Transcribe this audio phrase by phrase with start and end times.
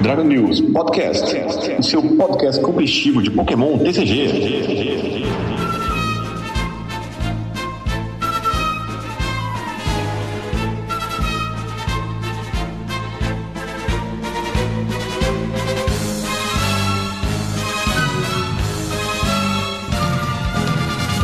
[0.00, 1.36] Dragon News Podcast,
[1.78, 5.26] o seu podcast competitivo de Pokémon TCG.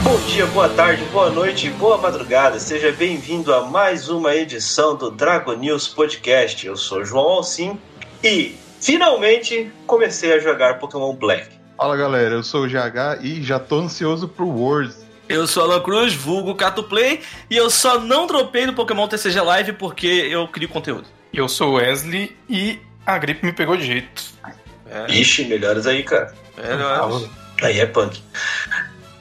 [0.03, 2.61] Bom dia, boa tarde, boa noite, boa madrugada.
[2.61, 6.67] Seja bem-vindo a mais uma edição do Dragon News Podcast.
[6.67, 7.79] Eu sou João Alcim
[8.23, 11.49] e finalmente comecei a jogar Pokémon Black.
[11.77, 15.05] Fala galera, eu sou o GH e já tô ansioso pro Worlds.
[15.29, 17.21] Eu sou Alan Cruz, vulgo Cato Play,
[17.51, 21.07] e eu só não dropei no Pokémon TCG Live porque eu crio conteúdo.
[21.33, 24.23] Eu sou o Wesley e a gripe me pegou de jeito.
[24.89, 25.13] É.
[25.13, 26.33] Ixi, melhores aí, cara.
[26.57, 27.29] Melhores.
[27.61, 28.23] Aí é punk.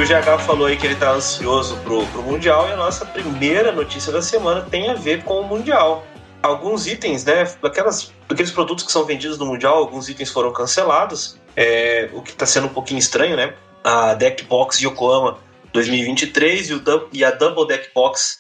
[0.08, 4.12] GH falou aí que ele tá ansioso pro, pro Mundial e a nossa primeira notícia
[4.12, 6.06] da semana tem a ver com o Mundial.
[6.42, 11.38] Alguns itens, né, daquelas, daqueles produtos que são vendidos no Mundial, alguns itens foram cancelados,
[11.58, 13.54] é, o que tá sendo um pouquinho estranho, né?
[13.84, 15.40] A Deck Box Yokohama
[15.74, 18.40] 2023 e, o, e a Double Deck Box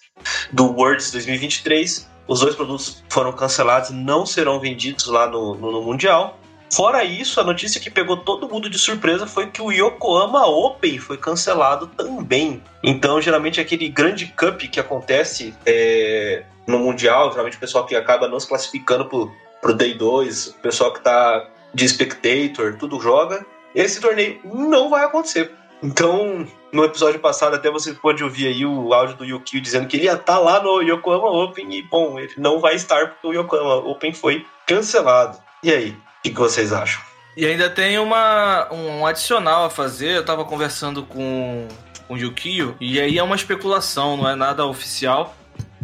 [0.51, 2.07] do Worlds 2023.
[2.27, 6.37] Os dois produtos foram cancelados não serão vendidos lá no, no- no Mundial.
[6.71, 10.99] Fora isso, a notícia que pegou todo mundo de surpresa foi que o Yokohama Open
[10.99, 12.61] foi cancelado também.
[12.83, 18.27] Então, geralmente, aquele grande cup que acontece é, no Mundial, geralmente o pessoal que acaba
[18.27, 23.45] não se classificando pro, pro Day 2, o pessoal que tá de spectator, tudo joga.
[23.73, 25.51] Esse torneio não vai acontecer.
[25.81, 29.95] Então, no episódio passado, até você pode ouvir aí o áudio do Yukio dizendo que
[29.95, 33.33] ele ia estar lá no Yokohama Open e, bom, ele não vai estar porque o
[33.33, 35.37] Yokohama Open foi cancelado.
[35.63, 35.95] E aí,
[36.29, 37.01] que, que vocês acham?
[37.35, 40.15] E ainda tem uma, um adicional a fazer.
[40.17, 41.67] Eu tava conversando com,
[42.07, 45.35] com o Yukio, e aí é uma especulação, não é nada oficial.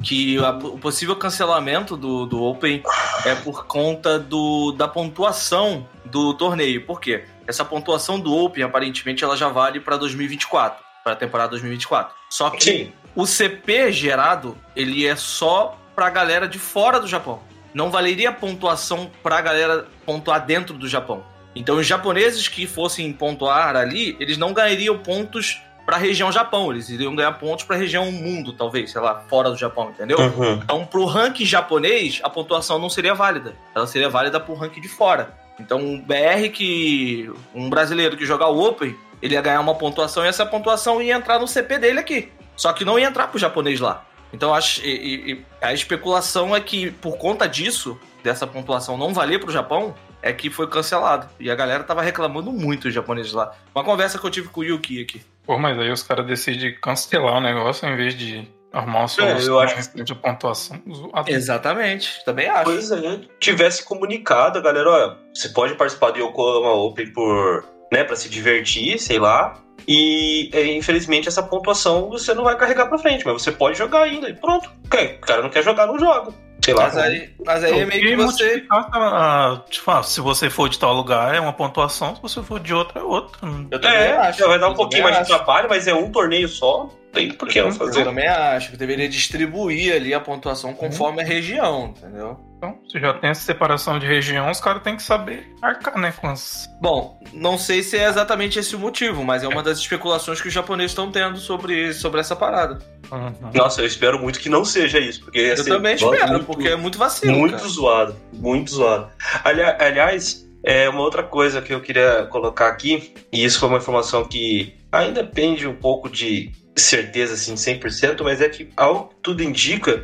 [0.03, 2.81] Que a- o possível cancelamento do, do Open
[3.25, 6.85] é por conta do, da pontuação do torneio.
[6.85, 7.23] Por quê?
[7.47, 12.13] Essa pontuação do Open, aparentemente, ela já vale para 2024, para a temporada 2024.
[12.29, 17.39] Só que Sim, o CP gerado, ele é só pra galera de fora do Japão.
[17.73, 21.23] Não valeria pontuação pra galera pontuar dentro do Japão.
[21.55, 26.71] Então, os japoneses que fossem pontuar ali, eles não ganhariam pontos pra região Japão.
[26.71, 30.17] Eles iriam ganhar pontos pra região mundo, talvez, sei lá, fora do Japão, entendeu?
[30.17, 30.53] Uhum.
[30.63, 33.53] Então, pro ranking japonês, a pontuação não seria válida.
[33.75, 35.33] Ela seria válida pro ranking de fora.
[35.59, 37.31] Então, um BR que.
[37.53, 41.15] Um brasileiro que jogar o Open, ele ia ganhar uma pontuação e essa pontuação ia
[41.15, 42.31] entrar no CP dele aqui.
[42.55, 44.05] Só que não ia entrar pro japonês lá.
[44.33, 49.39] Então, acho, e- e- a especulação é que, por conta disso, dessa pontuação não valer
[49.39, 51.27] pro Japão, é que foi cancelado.
[51.39, 53.53] E a galera tava reclamando muito os japoneses lá.
[53.75, 55.21] Uma conversa que eu tive com o Yuki aqui.
[55.45, 59.37] Pô, mas aí os caras decidem cancelar o negócio em vez de arrumar uma solução
[59.37, 60.81] É, eu acho a respeito de pontuação.
[61.27, 62.63] Exatamente, também acho.
[62.63, 68.03] Pois é, tivesse comunicado, a galera, olha, você pode participar do Yokohama Open por, né,
[68.03, 69.55] para se divertir, sei lá.
[69.87, 74.03] E é, infelizmente essa pontuação você não vai carregar pra frente, mas você pode jogar
[74.03, 74.69] ainda e pronto.
[74.85, 76.31] O cara não quer jogar, não joga.
[76.63, 76.83] Sei lá.
[76.83, 78.43] Mas aí, mas aí é meio que você.
[78.45, 82.41] multiplicar, ah, tipo, ah, se você for de tal lugar é uma pontuação, se você
[82.41, 83.37] for de outro é outra.
[83.69, 84.47] Eu também É, acho.
[84.47, 85.31] vai dar um eu pouquinho mais de acho.
[85.35, 86.89] trabalho, mas é um torneio só.
[87.11, 88.05] Tem por que não Eu fazer.
[88.05, 92.39] também acho que deveria distribuir ali a pontuação conforme a região, entendeu?
[92.63, 96.13] Então, se já tem essa separação de região, os caras têm que saber arcar, né,
[96.15, 96.69] com as...
[96.81, 100.47] Bom, não sei se é exatamente esse o motivo, mas é uma das especulações que
[100.47, 102.79] os japoneses estão tendo sobre, sobre essa parada.
[103.11, 103.51] Uhum.
[103.53, 105.25] Nossa, eu espero muito que não seja isso.
[105.25, 107.37] Porque Eu ser também espero, muito- porque é muito vacilo.
[107.37, 107.67] Muito cara.
[107.67, 109.09] zoado, muito zoado.
[109.43, 113.79] Ali- aliás, É uma outra coisa que eu queria colocar aqui, e isso foi uma
[113.79, 119.15] informação que ainda pende um pouco de certeza assim 100%, mas é que ao que
[119.21, 120.03] tudo indica,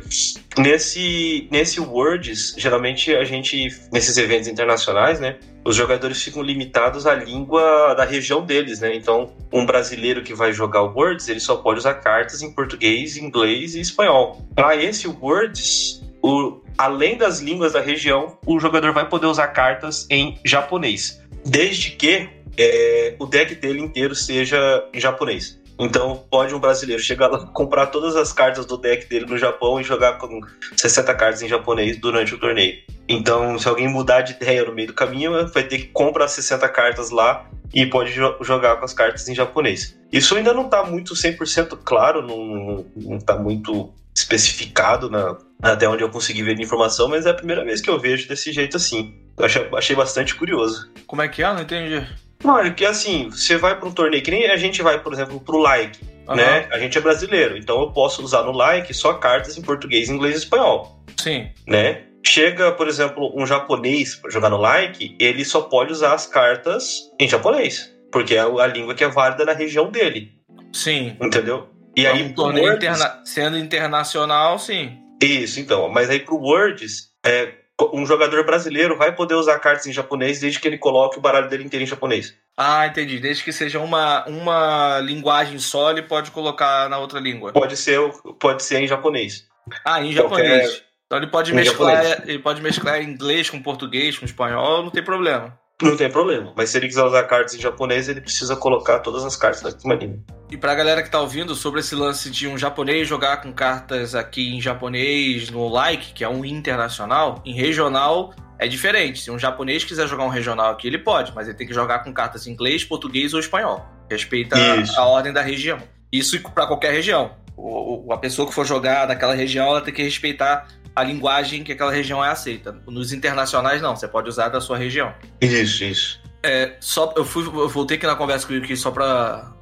[0.56, 7.14] nesse nesse Worlds, geralmente a gente nesses eventos internacionais, né, os jogadores ficam limitados à
[7.14, 8.94] língua da região deles, né?
[8.94, 13.16] Então, um brasileiro que vai jogar o Worlds, ele só pode usar cartas em português,
[13.16, 14.40] inglês e espanhol.
[14.54, 20.06] Para esse Worlds, o, além das línguas da região, o jogador vai poder usar cartas
[20.08, 25.59] em japonês, desde que é, o deck dele inteiro seja em japonês.
[25.80, 29.80] Então pode um brasileiro chegar lá, comprar todas as cartas do deck dele no Japão
[29.80, 30.40] e jogar com
[30.76, 32.78] 60 cartas em japonês durante o torneio.
[33.08, 36.68] Então, se alguém mudar de ideia no meio do caminho, vai ter que comprar 60
[36.68, 39.98] cartas lá e pode jo jogar com as cartas em japonês.
[40.12, 46.10] Isso ainda não está muito 100% claro, não está muito especificado na, até onde eu
[46.10, 49.14] consegui ver a informação, mas é a primeira vez que eu vejo desse jeito assim.
[49.36, 50.90] Eu achei, achei bastante curioso.
[51.06, 51.52] Como é que é?
[51.52, 52.06] Não entendi.
[52.44, 55.12] Não, é que assim, você vai para um torneio, que nem a gente vai, por
[55.12, 56.36] exemplo, pro like, uhum.
[56.36, 56.68] né?
[56.72, 60.34] A gente é brasileiro, então eu posso usar no like só cartas em português, inglês
[60.34, 61.04] e espanhol.
[61.16, 61.50] Sim.
[61.66, 62.02] Né?
[62.24, 67.10] Chega, por exemplo, um japonês para jogar no like, ele só pode usar as cartas
[67.18, 70.32] em japonês, porque é a língua que é válida na região dele.
[70.72, 71.16] Sim.
[71.20, 71.68] Entendeu?
[71.96, 74.98] E aí, um torneio Words, interna sendo internacional, sim.
[75.22, 75.88] Isso, então.
[75.88, 77.54] Mas aí pro Words, é,
[77.92, 81.48] um jogador brasileiro vai poder usar cartas em japonês desde que ele coloque o baralho
[81.48, 82.34] dele inteiro em japonês.
[82.56, 83.18] Ah, entendi.
[83.18, 87.52] Desde que seja uma, uma linguagem só, ele pode colocar na outra língua.
[87.52, 88.00] Pode ser,
[88.38, 89.46] pode ser em japonês.
[89.84, 90.62] Ah, em japonês.
[90.62, 90.90] Qualquer...
[91.06, 95.58] Então ele pode mesclar, ele pode mesclar inglês com português, com espanhol, não tem problema.
[95.82, 99.24] Não tem problema, mas se ele quiser usar cartas em japonês, ele precisa colocar todas
[99.24, 100.20] as cartas da língua.
[100.50, 104.16] E pra galera que tá ouvindo sobre esse lance de um japonês jogar com cartas
[104.16, 109.20] aqui em japonês no like, que é um internacional, em regional é diferente.
[109.20, 112.00] Se um japonês quiser jogar um regional aqui, ele pode, mas ele tem que jogar
[112.00, 113.86] com cartas em inglês, português ou espanhol.
[114.10, 115.78] Respeita a, a, ordem da região.
[116.12, 117.36] Isso para qualquer região.
[117.56, 120.66] O, a pessoa que for jogar daquela região, ela tem que respeitar
[120.96, 122.72] a linguagem que aquela região é aceita.
[122.88, 125.14] Nos internacionais, não, você pode usar da sua região.
[125.40, 126.20] Isso, isso.
[126.42, 129.52] É, só, eu, fui, eu voltei aqui na conversa com o Yuki só para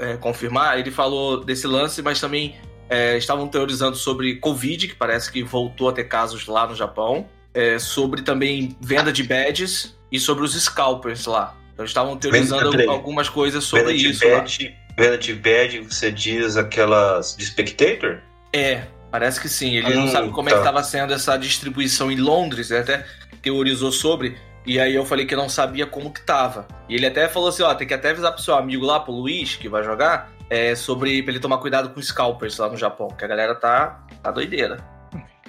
[0.00, 0.78] é, confirmar.
[0.78, 2.56] Ele falou desse lance, mas também
[2.88, 7.26] é, estavam teorizando sobre Covid, que parece que voltou a ter casos lá no Japão.
[7.54, 11.56] É, sobre também venda de badges e sobre os scalpers lá.
[11.72, 14.28] Então estavam teorizando venda, algumas coisas sobre venda isso.
[14.28, 18.18] Badge, venda de badge, você diz aquelas de spectator?
[18.52, 19.76] É, Parece que sim.
[19.76, 20.54] Ele hum, não sabe como tá.
[20.54, 22.70] é que estava sendo essa distribuição em Londres.
[22.70, 23.06] Ele até
[23.42, 24.36] teorizou sobre.
[24.68, 26.68] E aí eu falei que não sabia como que tava.
[26.90, 29.14] E ele até falou assim, ó, tem que até avisar pro seu amigo lá, pro
[29.14, 33.08] Luiz, que vai jogar, é, sobre pra ele tomar cuidado com scalpers lá no Japão,
[33.08, 34.76] que a galera tá, tá doideira.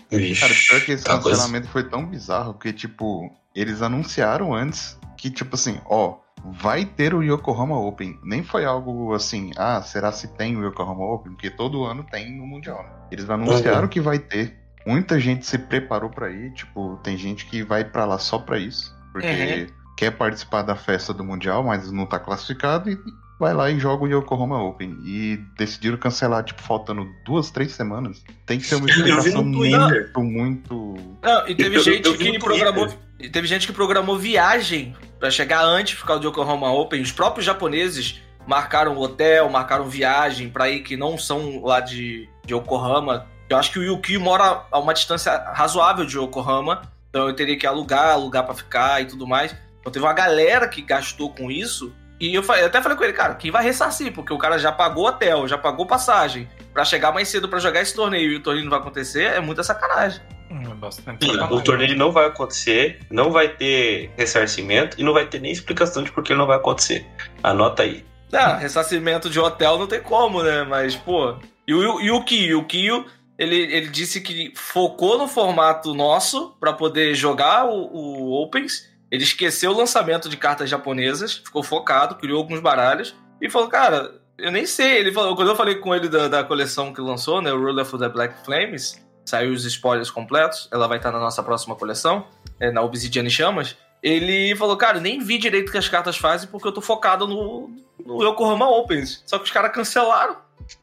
[0.09, 1.69] Ixi, Cara, pior que esse tá cancelamento coisa...
[1.69, 7.21] foi tão bizarro que, tipo, eles anunciaram antes que, tipo assim, ó, vai ter o
[7.21, 8.17] Yokohama Open.
[8.23, 11.33] Nem foi algo assim, ah, será se tem o Yokohama Open?
[11.33, 12.89] Porque todo ano tem no Mundial, né?
[13.11, 13.89] Eles anunciaram uhum.
[13.89, 14.57] que vai ter.
[14.87, 18.57] Muita gente se preparou para ir, tipo, tem gente que vai para lá só para
[18.57, 19.67] isso, porque uhum.
[19.97, 22.97] quer participar da festa do Mundial, mas não tá classificado e
[23.39, 24.97] vai lá e joga o Yokohama Open.
[25.05, 28.21] E decidiram cancelar, tipo, faltando duas, três semanas.
[28.45, 30.95] Tem que ser uma explicação muito, muito.
[31.23, 32.89] Não, e teve eu, gente eu, eu que programou.
[33.31, 37.01] Teve gente que programou viagem para chegar antes por causa do Yokohama Open.
[37.01, 42.53] Os próprios japoneses marcaram hotel, marcaram viagem para ir que não são lá de, de
[42.53, 43.27] Yokohama.
[43.49, 47.57] Eu acho que o Yuki mora a uma distância razoável de Yokohama, então eu teria
[47.57, 49.55] que alugar, alugar para ficar e tudo mais.
[49.79, 51.93] Então teve uma galera que gastou com isso.
[52.19, 54.13] E eu, eu até falei com ele, cara, quem vai ressarcir?
[54.13, 57.81] Porque o cara já pagou hotel, já pagou passagem para chegar mais cedo para jogar
[57.81, 60.21] esse torneio e o torneio não vai acontecer, é muita sacanagem.
[60.51, 65.13] Hum, é bastante Sim, o torneio não vai acontecer, não vai ter ressarcimento e não
[65.13, 67.05] vai ter nem explicação de por que ele não vai acontecer.
[67.41, 68.05] Anota aí.
[68.33, 70.63] Ah, ressarcimento de hotel não tem como, né?
[70.63, 71.35] Mas, pô.
[71.67, 72.59] E o, e o Kio?
[72.59, 73.05] O Kio,
[73.39, 78.89] ele, ele disse que focou no formato nosso para poder jogar o, o Opens.
[79.09, 84.13] Ele esqueceu o lançamento de cartas japonesas, ficou focado, criou alguns baralhos e falou, cara,
[84.37, 84.97] eu nem sei.
[84.97, 87.85] Ele falou, quando eu falei com ele da, da coleção que lançou, né, o Ruler
[87.85, 92.27] for the Black Flames, saiu os spoilers completos, ela vai estar na nossa próxima coleção,
[92.59, 93.77] é, na Obsidian Chamas.
[94.03, 97.25] Ele falou, cara, nem vi direito o que as cartas fazem porque eu tô focado
[97.25, 97.69] no,
[98.05, 99.23] no Yokohama Opens.
[99.25, 100.35] Só que os caras cancelaram.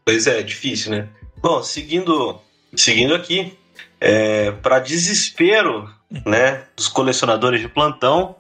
[0.07, 1.09] Pois é, difícil, né?
[1.39, 2.41] Bom, seguindo,
[2.75, 3.57] seguindo aqui,
[4.01, 5.91] é, para desespero
[6.25, 8.37] né, dos colecionadores de plantão,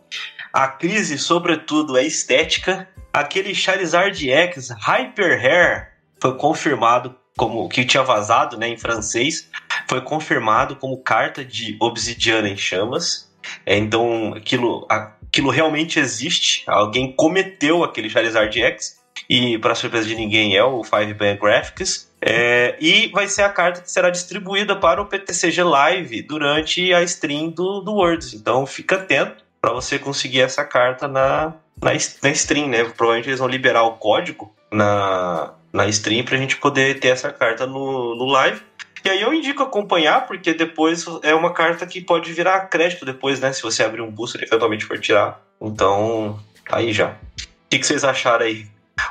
[0.52, 2.88] a crise, sobretudo, é estética.
[3.12, 9.50] Aquele Charizard X Hyper Hair foi confirmado como que tinha vazado, né, em francês,
[9.88, 13.30] foi confirmado como carta de obsidiana em chamas.
[13.64, 20.14] É, então, aquilo, aquilo realmente existe, alguém cometeu aquele Charizard X, e para surpresa de
[20.14, 22.06] ninguém é o Five Band Graphics.
[22.21, 27.03] É, e vai ser a carta que será distribuída para o PTCG Live durante a
[27.03, 28.35] stream do, do Words.
[28.35, 31.93] Então fica atento para você conseguir essa carta na, na,
[32.23, 32.85] na stream, né?
[32.85, 37.33] Provavelmente eles vão liberar o código na, na stream para a gente poder ter essa
[37.33, 38.61] carta no, no live.
[39.05, 43.39] E aí eu indico acompanhar, porque depois é uma carta que pode virar crédito depois,
[43.39, 43.53] né?
[43.53, 45.41] Se você abrir um booster eventualmente for tirar.
[45.61, 47.11] Então, tá aí já.
[47.11, 48.67] O que, que vocês acharam aí?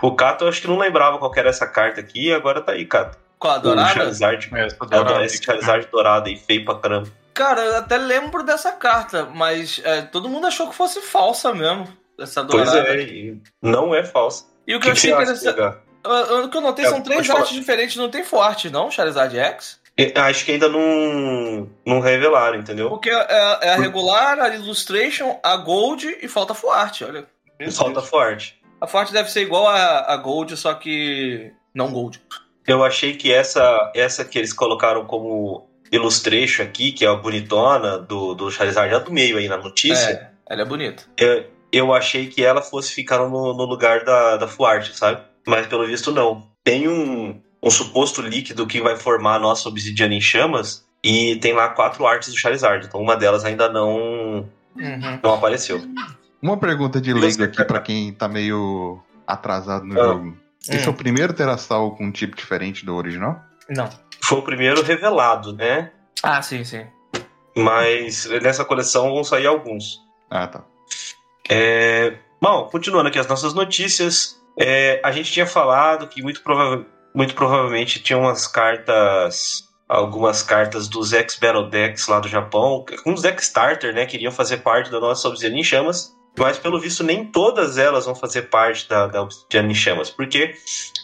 [0.06, 2.74] O Cato, eu acho que não lembrava qual era essa carta aqui, e agora tá
[2.74, 3.18] aí, Cato.
[3.40, 3.90] Qual a dourada?
[3.90, 4.50] O Charizard.
[4.54, 5.22] É, essa dourada.
[5.22, 7.08] É, esse Charizard dourado aí, feio pra caramba.
[7.34, 11.88] Cara, eu até lembro dessa carta, mas é, todo mundo achou que fosse falsa mesmo,
[12.20, 12.72] essa dourada.
[12.72, 14.46] Pois é, e não é falsa.
[14.66, 15.60] E o que, eu achei interessante.
[16.06, 17.40] O que eu notei É, são três pode falar.
[17.42, 19.80] artes diferentes, não tem forte, não, Charizard X?
[19.98, 22.90] E- Acho que ainda não, não revelaram, entendeu?
[22.90, 23.28] Porque é,
[23.62, 27.26] é a regular, a Illustration, a Gold e falta forte, olha.
[27.72, 28.62] Falta forte.
[28.86, 32.22] A forte deve ser igual a, a Gold, só que não Gold.
[32.68, 37.98] Eu achei que essa, essa que eles colocaram como illustration aqui, que é a bonitona
[37.98, 41.04] do, do Charizard, já do meio aí na notícia, É, ela é bonita.
[41.18, 45.22] eu, eu achei que ela fosse ficar no, no lugar da, da Fuarte, sabe?
[45.48, 46.48] Mas pelo visto não.
[46.63, 51.54] Tem um, um suposto líquido que vai formar a nossa obsidiana em chamas e tem
[51.54, 52.86] lá quatro artes do Charizard.
[52.86, 55.20] Então uma delas ainda não, Uhum.
[55.24, 55.82] não apareceu.
[56.46, 60.04] Uma pergunta de leigo aqui pra quem tá meio atrasado no Ah.
[60.04, 60.38] jogo.
[60.70, 60.94] Esse é Hum.
[60.94, 63.40] o primeiro Terastal com um tipo diferente do original?
[63.68, 63.90] Não.
[64.24, 65.92] Foi o primeiro revelado, né?
[66.22, 66.86] Ah, sim, sim.
[67.58, 70.00] Mas nessa coleção vão sair alguns.
[70.30, 70.64] Ah, tá.
[71.50, 76.86] É, Bom, continuando aqui as nossas notícias, é, a gente tinha falado que muito, prova
[77.16, 83.42] muito provavelmente tinha umas cartas, algumas cartas dos ex-Battle Decks lá do Japão, uns deck
[83.42, 87.25] starter, né, que iriam fazer parte da nossa Obsidiana em Chamas, mas pelo visto nem
[87.25, 90.56] todas elas vão fazer parte da, da Obsidiana em Chamas, porque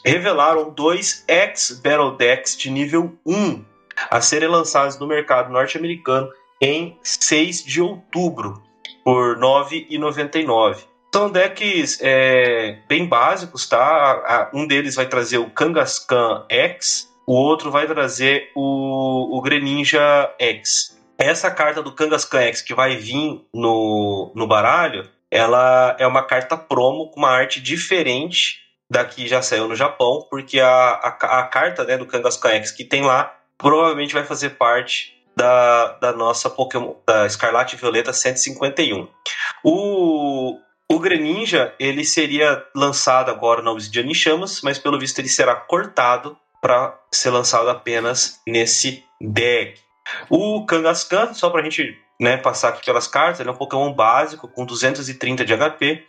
[0.06, 3.64] revelaram dois ex-Battle Decks de nível 1
[4.10, 6.30] a serem lançados no mercado norte-americano
[6.62, 8.62] em 6 de outubro
[9.04, 10.86] por R$ 9,99.
[11.14, 14.50] São decks é, bem básicos, tá?
[14.54, 20.98] Um deles vai trazer o Kangaskhan X, o outro vai trazer o, o Greninja X.
[21.18, 26.58] Essa carta do Kangaskhan X que vai vir no, no baralho, ela é uma carta
[26.58, 28.60] promo com uma arte diferente
[28.90, 32.72] da que já saiu no Japão, porque a, a, a carta né, do Kangaskhan X
[32.72, 39.08] que tem lá provavelmente vai fazer parte da, da nossa Pokémon, da Escarlate Violeta 151.
[39.64, 40.58] O,
[40.92, 45.56] o Greninja, ele seria lançado agora na Obsidian em Chamas, mas pelo visto ele será
[45.56, 49.80] cortado para ser lançado apenas nesse deck.
[50.30, 54.48] O Kangaskhan, só pra gente né, passar aqui pelas cartas, ele é um Pokémon básico
[54.48, 56.06] com 230 de HP.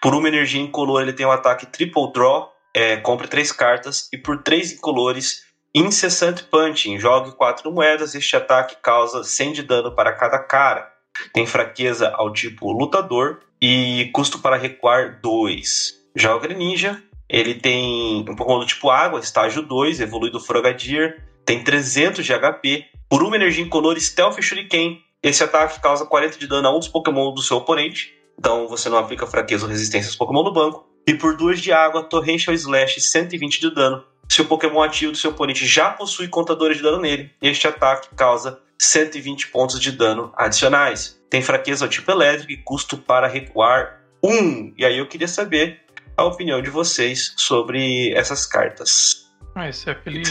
[0.00, 4.16] Por uma energia incolor, ele tem um ataque Triple Draw, é, compre três cartas, e
[4.16, 5.42] por três incolores,
[5.74, 10.90] Incessant Punching, jogue quatro moedas, este ataque causa 100 de dano para cada cara.
[11.34, 15.94] Tem fraqueza ao tipo lutador e custo para recuar 2.
[16.16, 21.62] Já o Greninja, ele tem um Pokémon do tipo água, estágio 2, evoluído Frogadier, tem
[21.62, 22.86] 300 de HP.
[23.08, 26.88] Por uma energia incolor Stealth Shuriken, esse ataque causa 40 de dano a um dos
[26.88, 28.14] Pokémon do seu oponente.
[28.38, 30.88] Então você não aplica fraqueza ou resistência aos Pokémon no banco.
[31.06, 34.04] E por duas de água, Torrential Slash 120 de dano.
[34.28, 38.14] Se o Pokémon ativo do seu oponente já possui contadores de dano nele, este ataque
[38.14, 41.20] causa 120 pontos de dano adicionais.
[41.28, 44.74] Tem fraqueza ao tipo elétrico e custo para recuar 1.
[44.78, 45.80] E aí eu queria saber
[46.16, 49.19] a opinião de vocês sobre essas cartas.
[49.54, 50.22] Ah, esse é aquele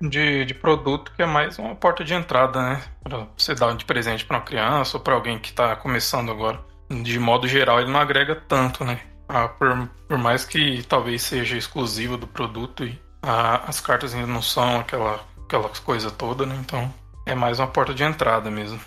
[0.00, 2.82] de, de produto que é mais uma porta de entrada, né?
[3.02, 6.60] Pra você dar de presente pra uma criança ou pra alguém que tá começando agora.
[6.90, 9.00] De modo geral, ele não agrega tanto, né?
[9.28, 14.26] Ah, por, por mais que talvez seja exclusivo do produto e ah, as cartas ainda
[14.26, 16.54] não são aquela, aquela coisa toda, né?
[16.60, 16.92] Então
[17.24, 18.78] é mais uma porta de entrada mesmo.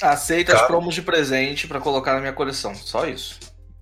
[0.00, 2.74] Aceita as promos de presente pra colocar na minha coleção.
[2.74, 3.38] Só isso.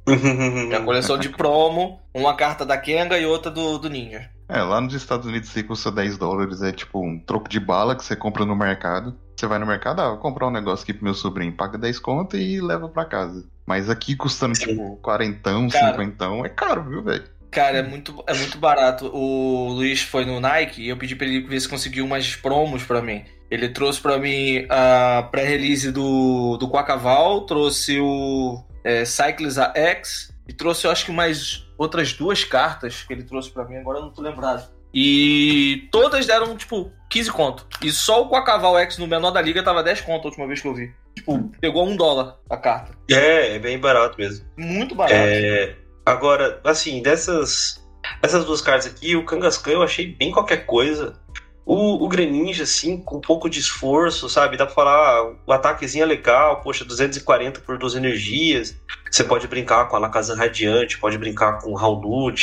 [0.07, 4.31] Minha coleção de promo, uma carta da Kenga e outra do, do Ninja.
[4.49, 7.97] É, lá nos Estados Unidos se custa 10 dólares, é tipo um troco de bala
[7.97, 9.17] que você compra no mercado.
[9.35, 11.99] Você vai no mercado, ah, vou comprar um negócio aqui pro meu sobrinho, paga 10
[11.99, 13.49] conto e leva pra casa.
[13.67, 14.67] Mas aqui custando Sim.
[14.69, 15.41] tipo 40,
[15.73, 15.93] Cara.
[15.93, 17.25] 50, é caro, viu, velho?
[17.51, 19.07] Cara, é muito, é muito barato.
[19.15, 22.83] O Luiz foi no Nike e eu pedi pra ele ver se conseguiu umas promos
[22.83, 23.25] pra mim.
[23.51, 30.53] Ele trouxe pra mim a pré-release do, do Quacaval, trouxe o é, Cycles X e
[30.53, 34.03] trouxe, eu acho que mais outras duas cartas que ele trouxe pra mim, agora eu
[34.03, 34.69] não tô lembrado.
[34.93, 37.67] E todas deram, tipo, 15 conto.
[37.83, 40.61] E só o Quacaval X no menor da liga tava 10 conto a última vez
[40.61, 40.93] que eu vi.
[41.17, 42.93] tipo, pegou um dólar a carta.
[43.11, 44.47] É, é bem barato mesmo.
[44.57, 45.17] Muito barato.
[45.17, 45.75] É,
[46.07, 47.83] agora, assim, dessas
[48.23, 51.15] essas duas cartas aqui, o Kangaskhan eu achei bem qualquer coisa.
[51.67, 54.57] O, o Greninja, assim, com um pouco de esforço, sabe?
[54.57, 58.77] Dá pra falar, o ataquezinho é legal, poxa, 240 por duas energias.
[59.11, 62.35] Você pode brincar com a Nakazan Radiante, pode brincar com o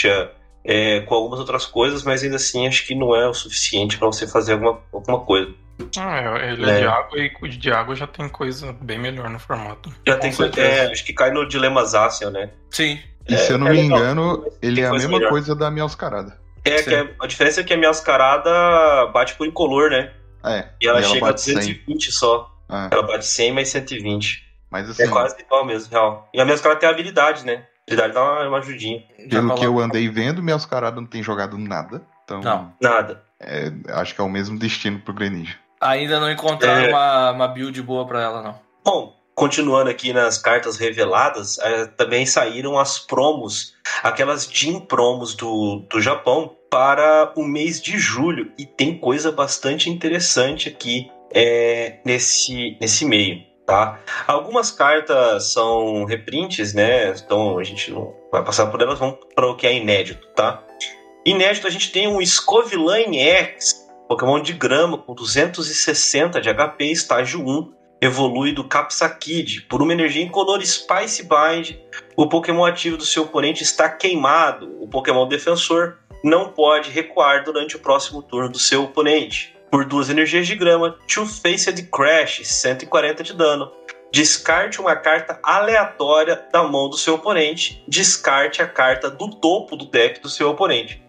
[0.64, 4.08] é, com algumas outras coisas, mas ainda assim acho que não é o suficiente para
[4.08, 5.54] você fazer alguma, alguma coisa.
[5.98, 6.74] Ah, é, ele é.
[6.74, 6.80] é.
[6.80, 9.92] de água e o de água já tem coisa bem melhor no formato.
[10.06, 12.52] Já com tem coisa, é, acho que cai no Dilema Zacian, né?
[12.70, 13.00] Sim.
[13.28, 15.30] E se eu não é me engano, ele é a mesma melhor.
[15.30, 16.41] coisa da Miauscarada.
[16.64, 20.12] É, que a diferença é que a Miauscarada bate por incolor, né?
[20.44, 20.70] É.
[20.80, 22.12] E ela, e ela chega a 220 100.
[22.12, 22.52] só.
[22.70, 22.90] É.
[22.92, 24.52] Ela bate 100 mais 120.
[24.70, 26.30] Mas assim, é quase igual mesmo, real.
[26.34, 27.54] E a Miauscarada tem habilidade, né?
[27.56, 29.04] A habilidade dá uma, uma ajudinha.
[29.30, 32.02] Pelo que eu andei vendo, Miauscarada não tem jogado nada.
[32.24, 33.24] Então, não, nada.
[33.40, 35.58] É, acho que é o mesmo destino pro Greninja.
[35.82, 36.90] Ainda não encontraram é...
[36.90, 38.60] uma, uma build boa pra ela, não.
[38.86, 45.78] Bom, continuando aqui nas cartas reveladas, é, também saíram as promos, aquelas Jin promos do,
[45.90, 48.52] do Japão para o mês de julho.
[48.56, 53.42] E tem coisa bastante interessante aqui é, nesse, nesse meio.
[53.66, 54.00] Tá?
[54.28, 57.10] Algumas cartas são reprints, né?
[57.10, 60.64] Então a gente não vai passar por elas, vamos para o que é inédito, tá?
[61.26, 67.42] Inédito a gente tem um Scovillain X, Pokémon de grama com 260 de HP, estágio
[67.42, 69.62] 1, evolui do Capsakid.
[69.70, 71.78] Por uma energia incolor Spice Bind,
[72.16, 74.76] o Pokémon ativo do seu oponente está queimado.
[74.82, 79.56] O Pokémon defensor não pode recuar durante o próximo turno do seu oponente.
[79.70, 83.72] Por duas energias de grama, Two-Faced Crash, 140 de dano.
[84.12, 87.82] Descarte uma carta aleatória da mão do seu oponente.
[87.88, 91.02] Descarte a carta do topo do deck do seu oponente.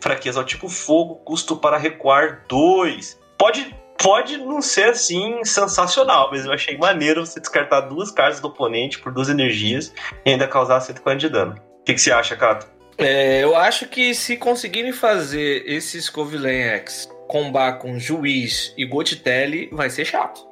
[0.00, 3.18] Fraqueza ao tipo fogo, custo para recuar 2.
[3.38, 8.48] Pode pode não ser assim sensacional, mas eu achei maneiro você descartar duas cartas do
[8.48, 9.92] oponente por duas energias
[10.24, 11.54] e ainda causar 140 de dano.
[11.80, 12.66] O que, que você acha, Cato?
[12.98, 19.68] É, eu acho que se conseguirem fazer esse Scovillain X combar com Juiz e Gotitelli,
[19.72, 20.46] vai ser chato.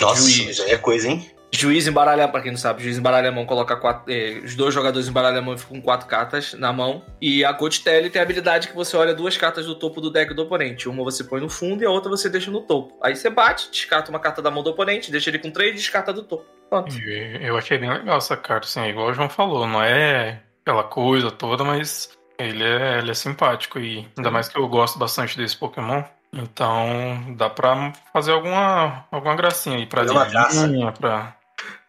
[0.00, 0.60] Nossa, Juiz.
[0.60, 1.30] é coisa, hein?
[1.50, 4.74] Juiz embaralha, pra quem não sabe, juiz embaralha a mão, coloca quatro, eh, os dois
[4.74, 7.02] jogadores embaralham a mão e ficam com quatro cartas na mão.
[7.20, 10.34] E a Cotelli tem a habilidade que você olha duas cartas do topo do deck
[10.34, 10.88] do oponente.
[10.88, 12.98] Uma você põe no fundo e a outra você deixa no topo.
[13.02, 15.76] Aí você bate, descarta uma carta da mão do oponente, deixa ele com três e
[15.76, 16.44] descarta do topo.
[16.68, 16.94] Pronto.
[17.40, 21.30] Eu achei bem legal essa carta, assim, igual o João falou, não é aquela coisa
[21.30, 25.56] toda, mas ele é, ele é simpático e ainda mais que eu gosto bastante desse
[25.56, 26.02] Pokémon.
[26.30, 31.37] Então dá pra fazer alguma, alguma gracinha aí pra Lidinha, pra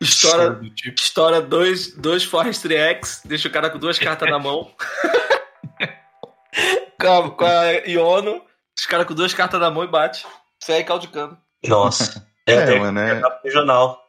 [0.02, 1.00] Estoura, tipo.
[1.00, 4.72] estoura dois, dois Forestry X, deixa o cara com duas cartas na mão.
[7.00, 8.42] com, com a Iono,
[8.78, 10.26] os caras com duas cartas na mão e bate.
[10.60, 11.38] Segue caudicando.
[11.68, 12.28] Nossa.
[12.48, 14.04] É, é, é mano, é, regional.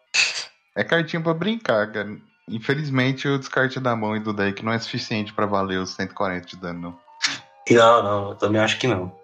[0.74, 2.08] É cartinha pra brincar, cara.
[2.48, 6.46] Infelizmente o descarte da mão e do deck não é suficiente para valer os 140
[6.46, 6.98] de dano, não.
[7.68, 9.14] Não, não, eu também acho que não.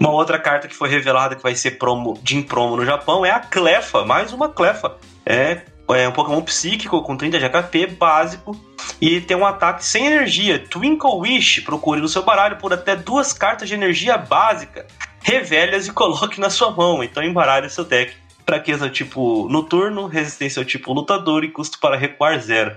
[0.00, 3.32] Uma outra carta que foi revelada que vai ser promo, de promo no Japão é
[3.32, 4.96] a Clefa, mais uma Clefa.
[5.28, 5.60] É,
[5.90, 8.58] é um Pokémon psíquico com 30 de HP básico
[8.98, 10.58] e tem um ataque sem energia.
[10.58, 14.86] Twinkle Wish, procure no seu baralho por até duas cartas de energia básica.
[15.22, 17.04] Revele-as e coloque na sua mão.
[17.04, 18.16] Então embaralhe seu deck.
[18.46, 22.74] Fraqueza tipo noturno, resistência ao tipo lutador e custo para recuar zero.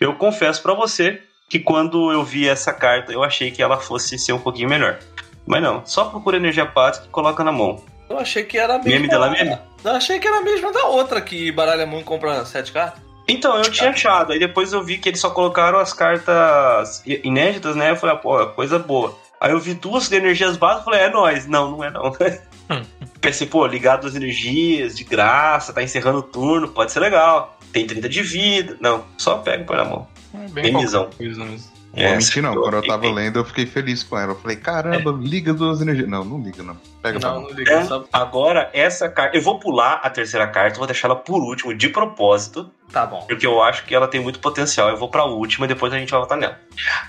[0.00, 4.18] Eu confesso para você que quando eu vi essa carta eu achei que ela fosse
[4.18, 4.98] ser um pouquinho melhor.
[5.46, 7.84] Mas não, só procura energia básica e coloca na mão.
[8.10, 8.90] Eu achei que era mesma.
[8.90, 9.56] Meme dela meme?
[9.84, 13.02] Eu achei que era a mesma da outra, que baralha muito e compra sete cartas.
[13.26, 14.32] Então, eu tinha achado.
[14.32, 17.90] Aí depois eu vi que eles só colocaram as cartas inéditas, né?
[17.90, 19.16] Eu falei, ah, pô, coisa boa.
[19.40, 21.46] Aí eu vi duas de energias básicas e falei, é nóis.
[21.46, 22.12] Não, não é não.
[23.20, 27.56] Pensei, pô, ligado duas energias, de graça, tá encerrando o turno, pode ser legal.
[27.72, 28.76] Tem 30 de vida.
[28.80, 30.06] Não, só pega e põe na mão.
[30.34, 31.08] É bem misão.
[31.16, 31.71] Coisa mesmo.
[31.94, 32.54] Não vou mentir, não.
[32.54, 34.32] Quando eu tava lendo, eu fiquei feliz com ela.
[34.32, 35.28] Eu falei, caramba, é.
[35.28, 36.08] liga duas energias.
[36.08, 36.76] Não, não liga, não.
[37.02, 37.72] Pega não, não liga.
[37.72, 38.04] É, só...
[38.12, 39.36] Agora, essa carta.
[39.36, 42.70] Eu vou pular a terceira carta, vou deixar ela por último, de propósito.
[42.90, 43.24] Tá bom.
[43.28, 44.88] Porque eu acho que ela tem muito potencial.
[44.88, 46.58] Eu vou pra última e depois a gente vai voltar nela.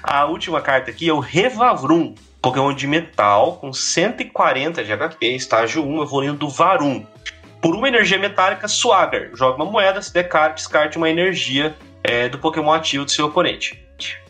[0.04, 2.14] A última carta aqui é o Revavrum.
[2.42, 7.06] Pokémon de metal com 140 de HP, estágio 1, evoluindo do Varum.
[7.62, 9.32] Por uma energia metálica, Swagger.
[9.34, 13.83] Joga uma moeda, se decarte, descarte uma energia é, do Pokémon ativo do seu oponente.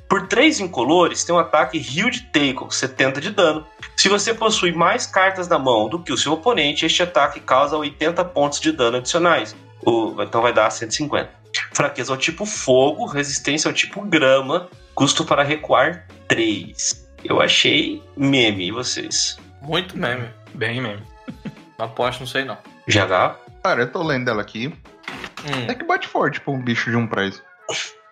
[0.07, 3.65] Por três incolores, tem um ataque Rio de Tackle, 70 de dano.
[3.97, 7.77] Se você possui mais cartas na mão do que o seu oponente, este ataque causa
[7.77, 9.55] 80 pontos de dano adicionais.
[9.85, 11.29] O, então vai dar 150.
[11.73, 17.07] Fraqueza ao tipo fogo, resistência ao tipo grama, custo para recuar 3.
[17.23, 19.37] Eu achei meme, e vocês?
[19.61, 20.27] Muito meme.
[20.53, 21.01] Bem meme.
[21.79, 22.57] Aposto, não sei não.
[22.87, 23.39] GH?
[23.63, 24.67] Cara, eu tô lendo ela aqui.
[24.67, 25.65] Hum.
[25.67, 27.41] É que bate forte pra um bicho de um preço.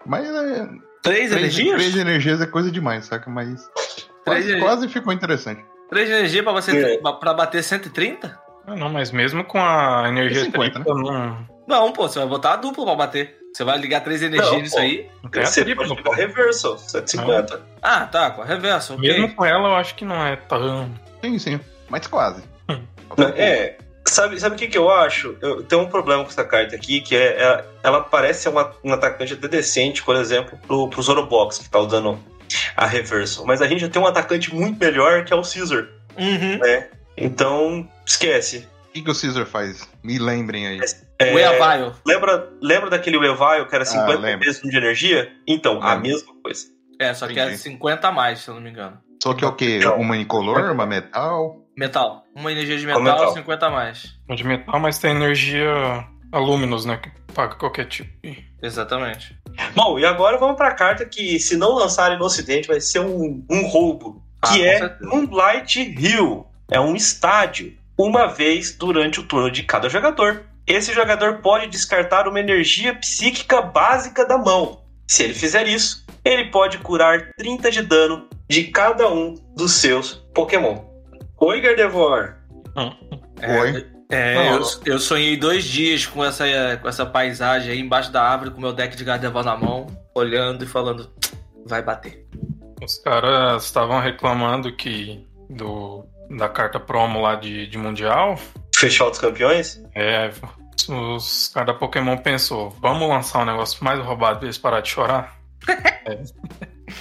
[0.06, 0.68] Mas é.
[1.02, 1.76] Três, três energias?
[1.76, 3.30] Três energias é coisa demais, saca?
[3.30, 3.70] Mas.
[4.24, 5.64] Quase, quase ficou interessante.
[5.90, 6.98] Três energias pra, você, é.
[6.98, 8.40] pra bater 130?
[8.68, 11.02] Ah, não, mas mesmo com a energia 50, 30, né?
[11.02, 11.48] não...
[11.68, 13.38] não, pô, você vai botar a dupla pra bater.
[13.54, 15.10] Você vai ligar três energias não, nisso pô, aí.
[15.34, 17.62] Você tripla, pode ligar reversal, 150.
[17.82, 18.98] Ah, tá, com a reversal.
[18.98, 19.36] Mesmo okay.
[19.36, 20.90] com ela, eu acho que não é tão.
[21.22, 21.60] Sim, sim.
[21.90, 22.44] Mas quase.
[23.36, 23.78] é.
[24.12, 25.38] Sabe, sabe o que, que eu acho?
[25.42, 28.92] Eu tenho um problema com essa carta aqui, que é, é ela parece uma, um
[28.92, 32.20] atacante até decente, por exemplo, pro, pro Zorobox, que tá usando
[32.76, 33.46] a reversal.
[33.46, 35.88] Mas a gente já tem um atacante muito melhor, que é o Caesar.
[36.18, 36.58] Uhum.
[36.60, 36.90] Né?
[37.16, 38.68] Então, esquece.
[38.90, 39.88] O que, que o Caesar faz?
[40.04, 40.82] Me lembrem aí.
[41.18, 41.96] É, o Evaio.
[42.06, 45.32] Lembra, lembra daquele Evaio que era 50 ah, vezes de energia?
[45.48, 45.90] Então, lembra.
[45.90, 46.66] a mesma coisa.
[47.00, 49.00] É, só que é 50 a mais, se eu não me engano.
[49.24, 49.80] Só que é o quê?
[49.98, 51.62] Uma incolor, uma metal?
[51.82, 52.24] Metal.
[52.36, 53.34] Uma energia de metal, metal.
[53.34, 54.16] 50 a mais.
[54.28, 56.98] Uma de metal, mas tem energia alúminos, né?
[56.98, 58.12] Que paga qualquer tipo.
[58.62, 59.36] Exatamente.
[59.76, 63.44] Bom, e agora vamos pra carta que, se não lançarem no ocidente, vai ser um,
[63.50, 64.24] um roubo.
[64.46, 66.46] Que ah, é Moonlight Hill.
[66.70, 67.76] É um estádio.
[67.98, 70.44] Uma vez durante o turno de cada jogador.
[70.68, 74.84] Esse jogador pode descartar uma energia psíquica básica da mão.
[75.08, 80.14] Se ele fizer isso, ele pode curar 30 de dano de cada um dos seus
[80.34, 80.91] Pokémon.
[81.42, 82.38] Oi, Gardevoir.
[82.78, 82.96] Hum.
[83.62, 83.88] Oi.
[84.12, 86.46] É, eu, eu, sonhei dois dias com essa,
[86.80, 90.64] com essa paisagem aí embaixo da árvore, com meu deck de Gardevoir na mão, olhando
[90.64, 91.10] e falando,
[91.66, 92.28] vai bater.
[92.84, 98.38] Os caras estavam reclamando que do, da carta promo lá de, de Mundial.
[98.76, 99.84] Fechou dos campeões?
[99.96, 100.30] É,
[100.90, 104.90] os caras da Pokémon pensou, vamos lançar um negócio mais roubado pra eles parar de
[104.90, 105.40] chorar?
[106.06, 106.22] é.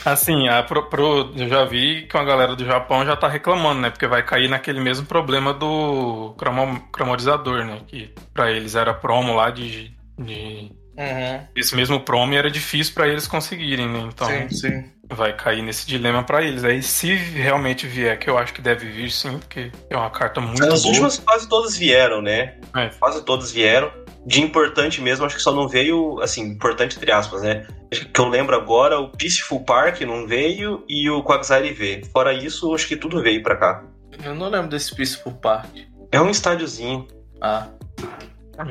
[0.04, 3.80] Assim, a, pro, pro, eu já vi que a galera do Japão já tá reclamando,
[3.80, 3.90] né?
[3.90, 7.80] Porque vai cair naquele mesmo problema do cromo, cromodizador, né?
[7.86, 9.92] Que pra eles era promo lá de.
[10.18, 11.46] de uhum.
[11.56, 14.00] Esse mesmo promo era difícil para eles conseguirem, né?
[14.12, 14.28] Então.
[14.28, 14.84] Sim, sim.
[15.12, 16.62] Vai cair nesse dilema para eles.
[16.62, 20.40] Aí, se realmente vier, que eu acho que deve vir sim, porque é uma carta
[20.40, 20.92] muito As boa.
[20.92, 22.54] últimas quase todas vieram, né?
[22.76, 22.90] É.
[22.98, 23.90] Quase todas vieram
[24.24, 27.66] de importante mesmo, acho que só não veio, assim, importante entre aspas, né?
[27.90, 32.04] Que eu lembro agora, o Peaceful Park não veio e o Quagsire veio.
[32.06, 33.84] Fora isso, acho que tudo veio pra cá.
[34.22, 35.70] Eu não lembro desse Peaceful Park.
[36.12, 37.08] É um estádiozinho.
[37.40, 37.68] Ah.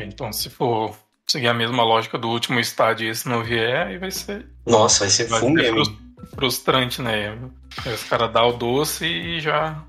[0.01, 0.95] Então, se for
[1.29, 4.45] seguir a mesma lógica do último estádio e esse não vier, aí vai ser.
[4.65, 5.97] Nossa, vai ser full mesmo.
[6.35, 7.37] Frustrante, né?
[7.85, 9.83] Os caras dão o doce e já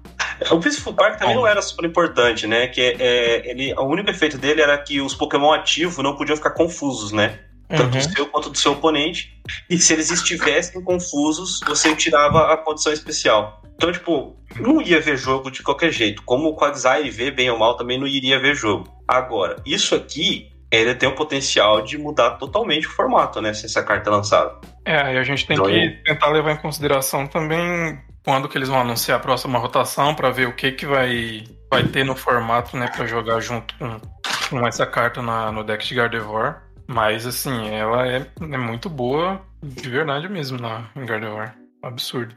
[0.51, 2.67] o Peaceful Park também não era super importante, né?
[2.69, 6.51] Que é, ele, o único efeito dele era que os Pokémon ativos não podiam ficar
[6.51, 7.41] confusos, né?
[7.69, 8.07] Tanto uhum.
[8.07, 9.39] do seu quanto do seu oponente.
[9.69, 13.63] E se eles estivessem confusos, você tirava a condição especial.
[13.77, 16.23] Então, tipo, não ia ver jogo de qualquer jeito.
[16.23, 18.89] Como o Quagsire vê bem ou mal, também não iria ver jogo.
[19.07, 23.53] Agora, isso aqui, ele tem o potencial de mudar totalmente o formato, né?
[23.53, 24.61] Se essa carta é lançada.
[24.85, 28.69] É, e a gente tem então, que tentar levar em consideração também quando que eles
[28.69, 32.77] vão anunciar a próxima rotação para ver o que que vai, vai ter no formato,
[32.77, 34.01] né, para jogar junto com,
[34.49, 36.63] com essa carta na, no deck de Gardevoir.
[36.87, 41.55] Mas, assim, ela é, é muito boa de verdade mesmo na, em Gardevoir.
[41.83, 42.35] Absurdo.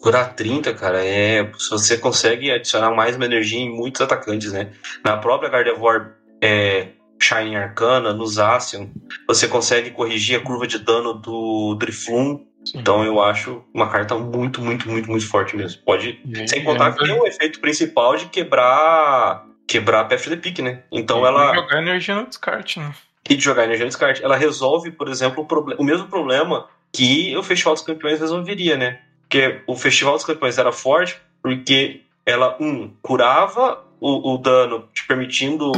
[0.00, 1.50] Curar 30, cara, é.
[1.70, 4.70] Você consegue adicionar mais uma energia em muitos atacantes, né?
[5.04, 6.12] Na própria Gardevoir
[6.42, 8.88] é, Shining Arcana, no Zacian,
[9.26, 12.40] você consegue corrigir a curva de dano do Drifloon
[12.74, 15.82] então eu acho uma carta muito, muito, muito, muito forte mesmo.
[15.82, 16.20] Pode.
[16.46, 19.44] sem contar que tem o efeito principal de quebrar.
[19.66, 20.82] Quebrar a Path the Pick, né?
[20.92, 21.54] Então e ela.
[21.54, 22.94] jogar energia no descarte, né?
[23.28, 24.22] E de jogar energia no descarte.
[24.22, 25.76] Ela resolve, por exemplo, o, problem...
[25.78, 29.00] o mesmo problema que o Festival dos Campeões resolveria, né?
[29.22, 35.04] Porque o Festival dos Campeões era forte porque ela, um, curava o, o dano, te
[35.06, 35.72] permitindo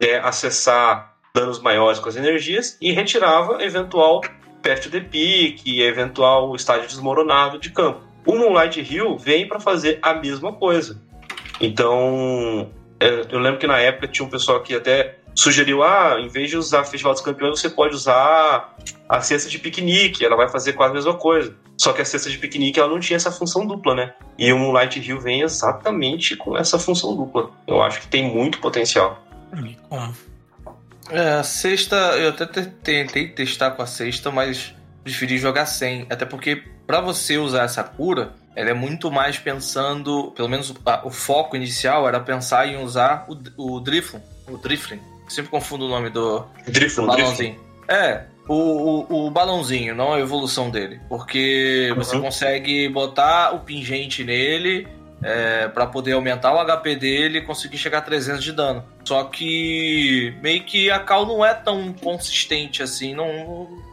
[0.00, 4.20] é, acessar danos maiores com as energias e retirava eventual
[4.62, 8.00] perto de pique, eventual estádio desmoronado de campo.
[8.24, 11.00] O Moonlight Hill vem para fazer a mesma coisa.
[11.60, 16.28] Então, é, eu lembro que na época tinha um pessoal que até sugeriu: ah, em
[16.28, 18.74] vez de usar Festival dos Campeões, você pode usar
[19.08, 21.54] a cesta de piquenique, ela vai fazer quase a mesma coisa.
[21.76, 24.14] Só que a cesta de piquenique ela não tinha essa função dupla, né?
[24.38, 27.50] E o Moonlight Hill vem exatamente com essa função dupla.
[27.66, 29.22] Eu acho que tem muito potencial.
[29.88, 30.14] Como?
[31.10, 36.06] É, a sexta, eu até tentei testar com a sexta, mas preferi jogar sem.
[36.08, 41.10] Até porque, para você usar essa cura, ela é muito mais pensando, pelo menos o
[41.10, 44.20] foco inicial era pensar em usar o, o Driflin.
[44.48, 45.00] O Driflin.
[45.28, 47.54] Sempre confundo o nome do, Driflin, do balãozinho.
[47.54, 47.64] Driflin.
[47.88, 51.00] É, o, o, o, balãozinho, não a evolução dele.
[51.08, 51.96] Porque uhum.
[51.96, 54.86] você consegue botar o pingente nele
[55.24, 58.84] é, para poder aumentar o HP dele e conseguir chegar a 300 de dano.
[59.04, 63.26] Só que meio que a cal não é tão consistente assim, não,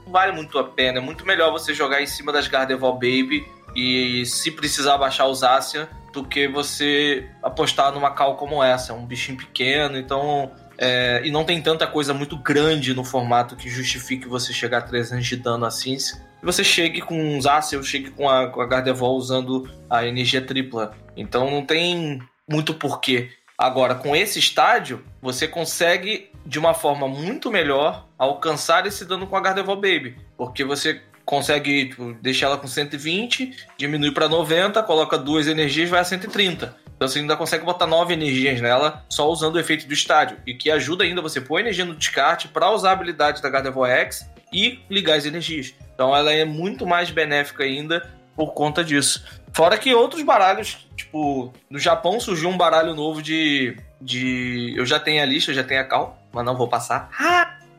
[0.06, 0.98] não vale muito a pena.
[0.98, 5.40] É muito melhor você jogar em cima das Gardevoir Baby e se precisar baixar os
[5.40, 8.92] Zacian do que você apostar numa cal como essa.
[8.92, 13.56] É um bichinho pequeno, então é, e não tem tanta coisa muito grande no formato
[13.56, 15.96] que justifique você chegar a 300 de dano assim.
[16.42, 20.42] E você chegue com os Zacian, chegue com a, com a Gardevoir usando a energia
[20.42, 20.96] tripla.
[21.16, 23.30] Então não tem muito porquê.
[23.58, 29.36] Agora, com esse estádio, você consegue, de uma forma muito melhor, alcançar esse dano com
[29.36, 30.18] a Gardevoir Baby.
[30.36, 36.00] Porque você consegue tipo, deixar ela com 120, diminui para 90, coloca duas energias vai
[36.00, 36.76] a 130.
[36.96, 40.38] Então você ainda consegue botar nove energias nela só usando o efeito do estádio.
[40.46, 43.92] E que ajuda ainda você pôr energia no descarte para usar a habilidade da Gardevoir
[43.92, 45.74] X e ligar as energias.
[46.02, 49.24] Então ela é muito mais benéfica ainda por conta disso.
[49.54, 53.78] Fora que outros baralhos, tipo, no Japão surgiu um baralho novo de.
[54.02, 57.08] de eu já tenho a lista, eu já tenho a cal, mas não vou passar.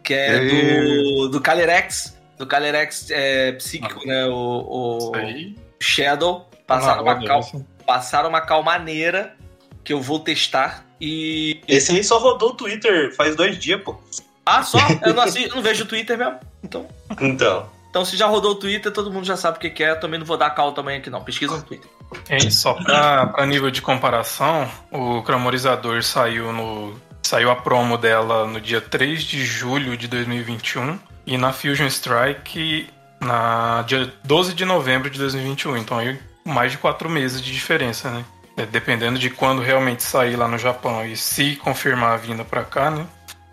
[0.04, 2.16] Que é do, do Calyrex.
[2.38, 4.26] Do Calyrex é, psíquico, ah, né?
[4.26, 5.12] O, o
[5.80, 6.48] Shadow.
[6.64, 7.40] Passaram uma, cal,
[7.84, 9.34] passaram uma cal maneira
[9.82, 10.86] que eu vou testar.
[11.00, 11.60] E.
[11.66, 14.00] Esse aí só rodou o Twitter faz dois dias, pô.
[14.46, 14.78] Ah, só?
[15.04, 16.38] Eu não, assisto, eu não vejo o Twitter mesmo.
[16.62, 16.86] Então.
[17.20, 17.81] Então.
[17.92, 19.90] Então, se já rodou o Twitter, todo mundo já sabe o que é.
[19.90, 21.22] Eu também não vou dar cal também aqui, não.
[21.22, 21.90] Pesquisa no Twitter.
[22.26, 26.98] É, só para nível de comparação, o Cramorizador saiu no.
[27.22, 32.88] Saiu a promo dela no dia 3 de julho de 2021 e na Fusion Strike
[33.20, 35.76] na dia 12 de novembro de 2021.
[35.76, 38.24] Então aí mais de quatro meses de diferença, né?
[38.56, 42.64] É, dependendo de quando realmente sair lá no Japão e se confirmar a vinda para
[42.64, 43.06] cá, né?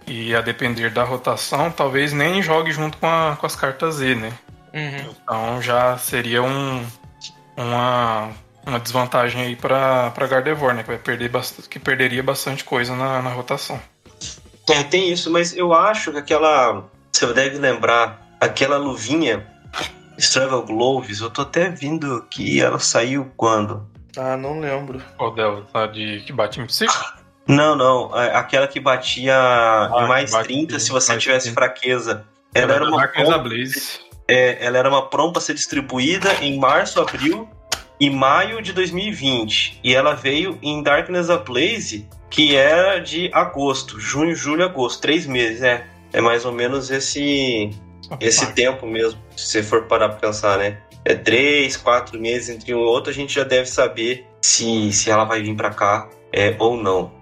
[0.09, 4.15] E a depender da rotação, talvez nem jogue junto com, a, com as cartas Z,
[4.15, 4.33] né?
[4.73, 5.13] Uhum.
[5.23, 6.83] Então já seria um,
[7.55, 8.31] uma,
[8.65, 10.81] uma desvantagem aí para Gardevoir, né?
[10.81, 13.79] Que, vai perder bastante, que perderia bastante coisa na, na rotação.
[14.67, 16.85] É, tem isso, mas eu acho que aquela.
[17.11, 19.45] Você deve lembrar, aquela luvinha
[20.17, 23.87] Struggle Gloves, eu tô até vindo que ela saiu quando?
[24.17, 25.01] Ah, não lembro.
[25.17, 25.67] Qual dela?
[25.71, 27.18] Tá de que bate em psico?
[27.49, 28.13] Não, não.
[28.13, 31.59] Aquela que batia ah, mais 30 se você tivesse 30.
[31.59, 32.25] fraqueza.
[32.53, 33.43] Ela, ela era uma prom...
[33.43, 33.99] Blaze.
[34.27, 37.49] É, ela era uma prom para ser distribuída em março, abril
[37.99, 39.79] e maio de 2020.
[39.83, 45.63] E ela veio em Darkness Ablaze, que era de agosto, junho, julho, agosto, três meses,
[45.63, 45.87] é.
[46.13, 47.71] É mais ou menos esse
[48.19, 50.79] esse tempo mesmo, se você for parar pra pensar, né?
[51.05, 55.11] É três, quatro meses entre um e outro, a gente já deve saber se, se
[55.11, 57.18] ela vai vir para cá é, ou não.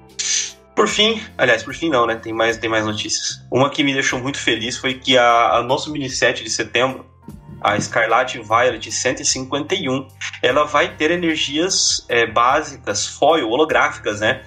[0.77, 2.17] Por fim, aliás, por fim não, né?
[2.17, 3.43] Tem mais, tem mais notícias.
[3.51, 7.03] Uma que me deixou muito feliz foi que a, a nosso mini set de setembro,
[7.59, 10.07] a Scarlet Violet 151,
[10.43, 14.43] ela vai ter energias é, básicas, foil, holográficas, né?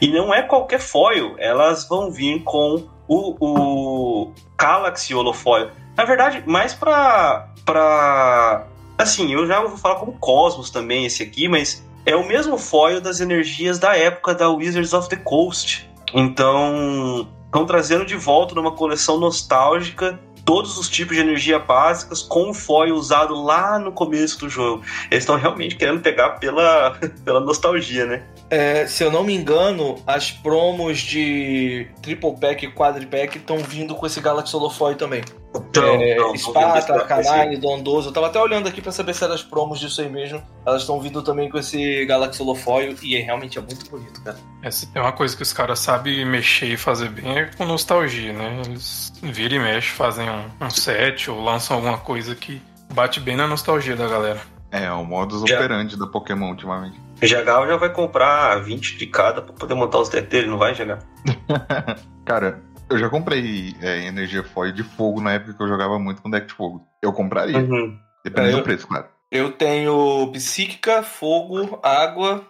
[0.00, 5.70] E não é qualquer foil, elas vão vir com o, o Galaxy Holofoil.
[5.94, 8.66] Na verdade, mais pra, pra.
[8.96, 13.00] Assim, eu já vou falar como Cosmos também, esse aqui, mas é o mesmo foil
[13.00, 15.88] das energias da época da Wizards of the Coast.
[16.12, 22.50] Então, estão trazendo de volta numa coleção nostálgica todos os tipos de energia básicas com
[22.50, 24.84] o foil usado lá no começo do jogo.
[25.10, 28.22] Eles estão realmente querendo pegar pela, pela nostalgia, né?
[28.50, 33.94] É, se eu não me engano, as promos de Triple Pack e Quadripack estão vindo
[33.94, 35.22] com esse Galaxy Holofoil também.
[35.54, 38.08] Então, é, não, Sparta, Canine, Dondoso.
[38.08, 40.42] Eu tava até olhando aqui para saber se eram as promos disso aí mesmo.
[40.66, 44.36] Elas estão vindo também com esse Galaxy Holofoil e é, realmente é muito bonito, cara.
[44.62, 47.64] É, se tem uma coisa que os caras sabem mexer e fazer bem é com
[47.64, 48.62] nostalgia, né?
[48.66, 52.60] Eles viram e mexem, fazem um, um set ou lançam alguma coisa que
[52.92, 54.40] bate bem na nostalgia da galera.
[54.70, 57.03] É, o modus já, operandi da Pokémon ultimamente.
[57.22, 60.74] Jagal já vai comprar 20 de cada pra poder montar os decks dele, não vai,
[60.74, 60.98] Jagal?
[62.24, 66.22] Cara, eu já comprei é, energia foil de fogo na época que eu jogava muito
[66.22, 66.86] com deck de fogo.
[67.02, 67.58] Eu compraria.
[67.58, 67.98] Uhum.
[68.24, 69.06] Dependendo é, do preço, claro.
[69.30, 72.46] Eu tenho psíquica, fogo, água,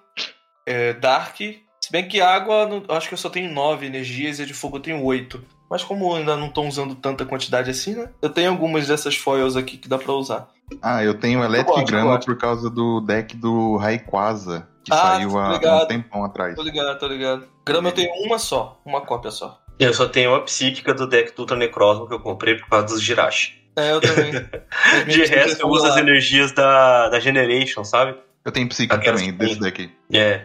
[0.67, 1.39] é, dark.
[1.39, 4.83] Se bem que água, acho que eu só tenho nove energias e de fogo eu
[4.83, 5.43] tenho oito.
[5.75, 8.09] Mas como ainda não estão usando tanta quantidade assim, né?
[8.23, 10.49] Eu tenho algumas dessas foils aqui que dá pra usar.
[10.81, 15.83] Ah, eu tenho Electric Grama por causa do deck do Raikwaza, que ah, saiu há
[15.83, 16.55] um tempão atrás.
[16.55, 17.49] Tô ligado, tô ligado.
[17.67, 19.61] Grama eu tenho uma só, uma cópia só.
[19.77, 22.87] Eu só tenho uma psíquica do deck do Ultra Necrosmo que eu comprei por causa
[22.87, 23.61] dos Jirachi.
[23.75, 24.31] É, eu também.
[25.11, 28.17] De resto, eu uso as energias da, da Generation, sabe?
[28.45, 29.91] Eu tenho psíquica também, desse deck.
[30.13, 30.45] É.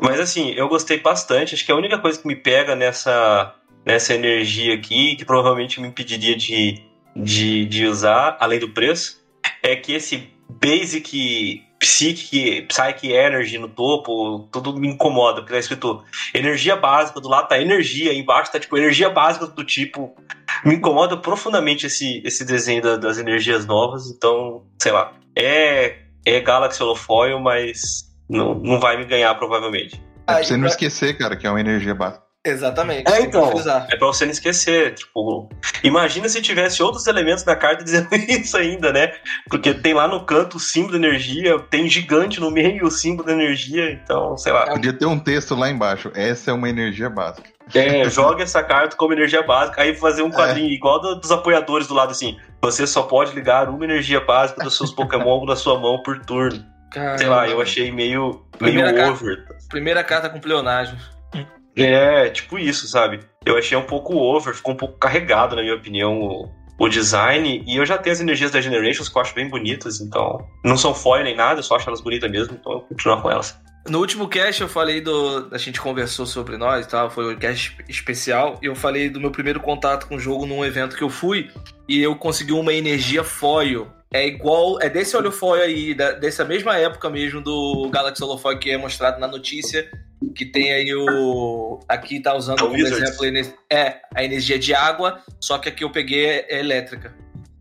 [0.00, 1.54] Mas assim, eu gostei bastante.
[1.54, 3.54] Acho que a única coisa que me pega nessa,
[3.84, 6.82] nessa energia aqui, que provavelmente me impediria de,
[7.14, 9.22] de, de usar, além do preço,
[9.62, 16.02] é que esse Basic Psyche, Psyche Energy no topo, tudo me incomoda, porque tá escrito
[16.32, 20.14] energia básica, do lado tá energia, embaixo tá tipo energia básica do tipo.
[20.64, 25.12] Me incomoda profundamente esse, esse desenho da, das energias novas, então, sei lá.
[25.36, 30.00] É, é Galaxy Holofoil, mas não, não vai me ganhar provavelmente.
[30.26, 32.24] É pra você não esquecer, cara, que é uma energia básica.
[32.44, 33.10] Exatamente.
[33.10, 33.52] É, então.
[33.88, 34.94] É pra você não esquecer.
[34.94, 35.48] Tipo,
[35.82, 39.12] imagina se tivesse outros elementos na carta dizendo isso ainda, né?
[39.48, 43.26] Porque tem lá no canto o símbolo da energia, tem gigante no meio o símbolo
[43.26, 44.66] da energia, então, sei lá.
[44.66, 46.12] Podia ter um texto lá embaixo.
[46.14, 47.48] Essa é uma energia básica.
[47.74, 50.74] É, joga essa carta como energia básica, aí fazer um quadrinho é.
[50.74, 52.36] igual dos apoiadores do lado assim.
[52.60, 56.62] Você só pode ligar uma energia básica dos seus Pokémon na sua mão por turno.
[56.90, 57.18] Caramba.
[57.18, 59.36] Sei lá, eu achei meio, meio primeira over.
[59.36, 60.96] Carta, primeira carta com pleonagem.
[61.76, 63.20] É, tipo isso, sabe?
[63.44, 67.64] Eu achei um pouco over, ficou um pouco carregado, na minha opinião, o, o design.
[67.66, 70.46] E eu já tenho as energias da Generations que eu acho bem bonitas, então.
[70.64, 73.20] Não são foil nem nada, eu só acho elas bonitas mesmo, então eu vou continuar
[73.20, 73.58] com elas.
[73.86, 75.48] No último cast eu falei do.
[75.52, 78.58] A gente conversou sobre nós e tal, foi um cast especial.
[78.62, 81.50] E eu falei do meu primeiro contato com o jogo num evento que eu fui.
[81.86, 86.78] E eu consegui uma energia foil é igual, é desse holofoil aí, da, dessa mesma
[86.78, 89.90] época mesmo do Galaxy Holofoil que é mostrado na notícia,
[90.36, 91.80] que tem aí o.
[91.88, 93.26] Aqui tá usando como exemplo
[93.68, 97.12] é, a energia de água, só que aqui eu peguei é elétrica.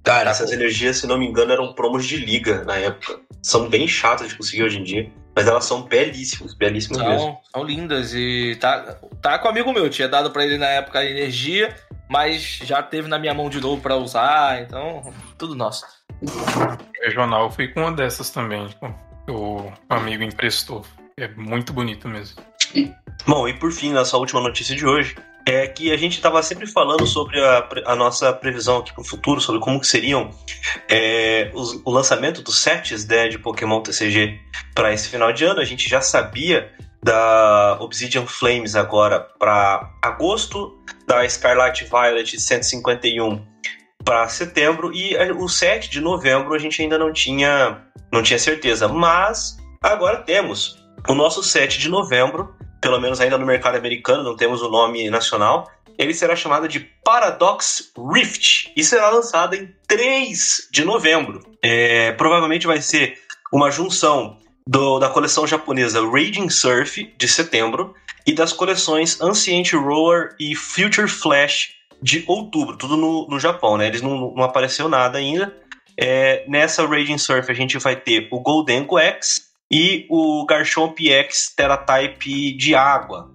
[0.03, 3.19] Cara, essas energias, se não me engano, eram promos de liga na época.
[3.41, 5.11] São bem chatas de conseguir hoje em dia.
[5.35, 7.39] Mas elas são belíssimas, belíssimas são, mesmo.
[7.51, 8.13] São lindas.
[8.13, 11.75] E tá, tá com um amigo meu, tinha dado para ele na época a energia,
[12.07, 15.83] mas já teve na minha mão de novo para usar, então, tudo nosso.
[17.03, 18.69] Regional, fui com uma dessas também.
[19.27, 20.85] O amigo emprestou.
[21.17, 22.41] É muito bonito mesmo.
[23.27, 26.65] Bom, e por fim, nossa última notícia de hoje é que a gente estava sempre
[26.65, 30.31] falando sobre a, a, nossa previsão aqui para o futuro, sobre como que seriam
[30.89, 34.39] é, os, o lançamento dos sets né, de Pokémon TCG
[34.73, 35.59] para esse final de ano.
[35.59, 36.71] A gente já sabia
[37.03, 43.45] da Obsidian Flames agora para agosto, da Scarlet Violet 151
[44.03, 48.87] para setembro e o 7 de novembro a gente ainda não tinha, não tinha certeza,
[48.87, 54.35] mas agora temos o nosso 7 de novembro, pelo menos ainda no mercado americano, não
[54.35, 55.69] temos o nome nacional.
[55.97, 61.41] Ele será chamado de Paradox Rift e será lançado em 3 de novembro.
[61.61, 63.19] É, provavelmente vai ser
[63.51, 64.37] uma junção
[64.67, 67.93] do, da coleção japonesa Raging Surf de setembro
[68.25, 73.87] e das coleções Ancient Roller e Future Flash de outubro, tudo no, no Japão, né?
[73.87, 75.55] Eles não, não apareceu nada ainda.
[75.97, 81.53] É, nessa Raging Surf a gente vai ter o Goldengo X e o Garchomp X
[81.55, 83.31] Teratype de água.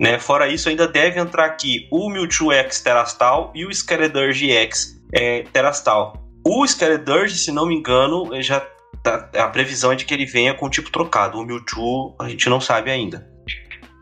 [0.00, 0.18] Né?
[0.18, 5.44] Fora isso, ainda deve entrar aqui o Mewtwo X Terastal e o Scaledurge X é,
[5.52, 6.20] Terastal.
[6.44, 8.60] O Scaledurge, se não me engano, já
[9.02, 11.38] tá, a previsão é de que ele venha com tipo trocado.
[11.38, 13.28] O Mewtwo a gente não sabe ainda.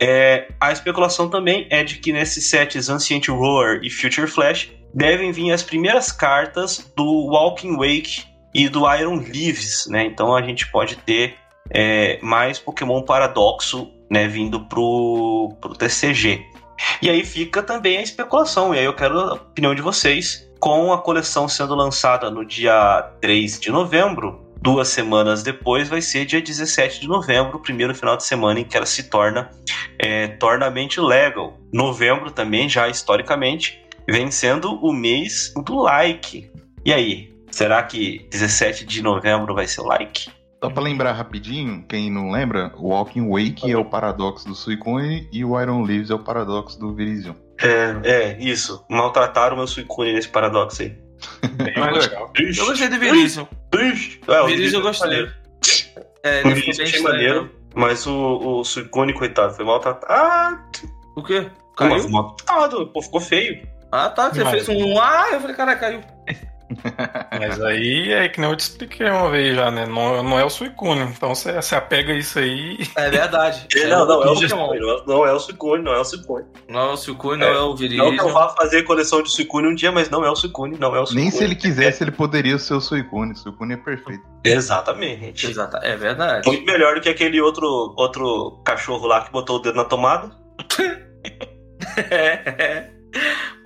[0.00, 5.32] É, a especulação também é de que nesses sets Ancient Roar e Future Flash devem
[5.32, 10.04] vir as primeiras cartas do Walking Wake e do Iron Leaves, né?
[10.04, 11.34] Então a gente pode ter
[11.70, 16.44] é, mais Pokémon Paradoxo né, vindo pro, pro TCG.
[17.02, 20.46] E aí fica também a especulação, e aí eu quero a opinião de vocês.
[20.58, 26.24] Com a coleção sendo lançada no dia 3 de novembro, duas semanas depois vai ser
[26.24, 29.48] dia 17 de novembro, o primeiro final de semana em que ela se torna
[29.96, 31.56] é, tornamente legal.
[31.72, 36.50] Novembro também, já historicamente, vem sendo o mês do like.
[36.84, 40.30] E aí, será que 17 de novembro vai ser like?
[40.60, 45.28] Só pra lembrar rapidinho, quem não lembra, o Walking Wake é o paradoxo do Suicune
[45.32, 47.34] e o Iron Leaves é o paradoxo do Virizion.
[47.62, 48.84] É, é, isso.
[48.90, 51.05] Maltrataram o meu Suicune nesse paradoxo aí.
[51.52, 52.32] Bem mais legal.
[52.36, 53.46] Eu gostei do Virizion.
[54.28, 55.28] É, o Virizion eu gostei.
[56.22, 57.50] É, ele ficou bem maneiro, né?
[57.74, 60.12] mas o, o Suicune, coitado, foi maltratado.
[60.12, 60.58] Ah!
[61.16, 61.50] O quê?
[61.76, 62.00] Caiu?
[62.00, 63.66] Foi maltratado, pô, ficou feio.
[63.92, 64.66] Ah, tá, você mas...
[64.66, 66.00] fez um ah, eu falei, cara, caiu.
[67.38, 69.86] Mas aí é que nem eu te expliquei uma vez já, né?
[69.86, 71.02] Não, não é o Suicune.
[71.02, 72.78] Então você, você apega isso aí.
[72.96, 73.66] É verdade.
[73.76, 76.44] É, não, não, é o Suicune, não é o Suicune, não é o Suicune.
[76.68, 78.04] Não é o Suicune, não é, o Viridion.
[78.06, 80.78] Não que eu vá fazer coleção de Suicune um dia, mas não é o Suicune,
[80.78, 81.22] não é o Suicune.
[81.22, 83.32] Nem se ele quisesse, ele poderia ser o Suicune.
[83.32, 84.22] O Suicune é perfeito.
[84.42, 85.46] Exatamente.
[85.46, 86.48] Exata, é verdade.
[86.48, 90.30] Muito melhor do que aquele outro, outro cachorro lá que botou o dedo na tomada.
[92.10, 92.90] é, é.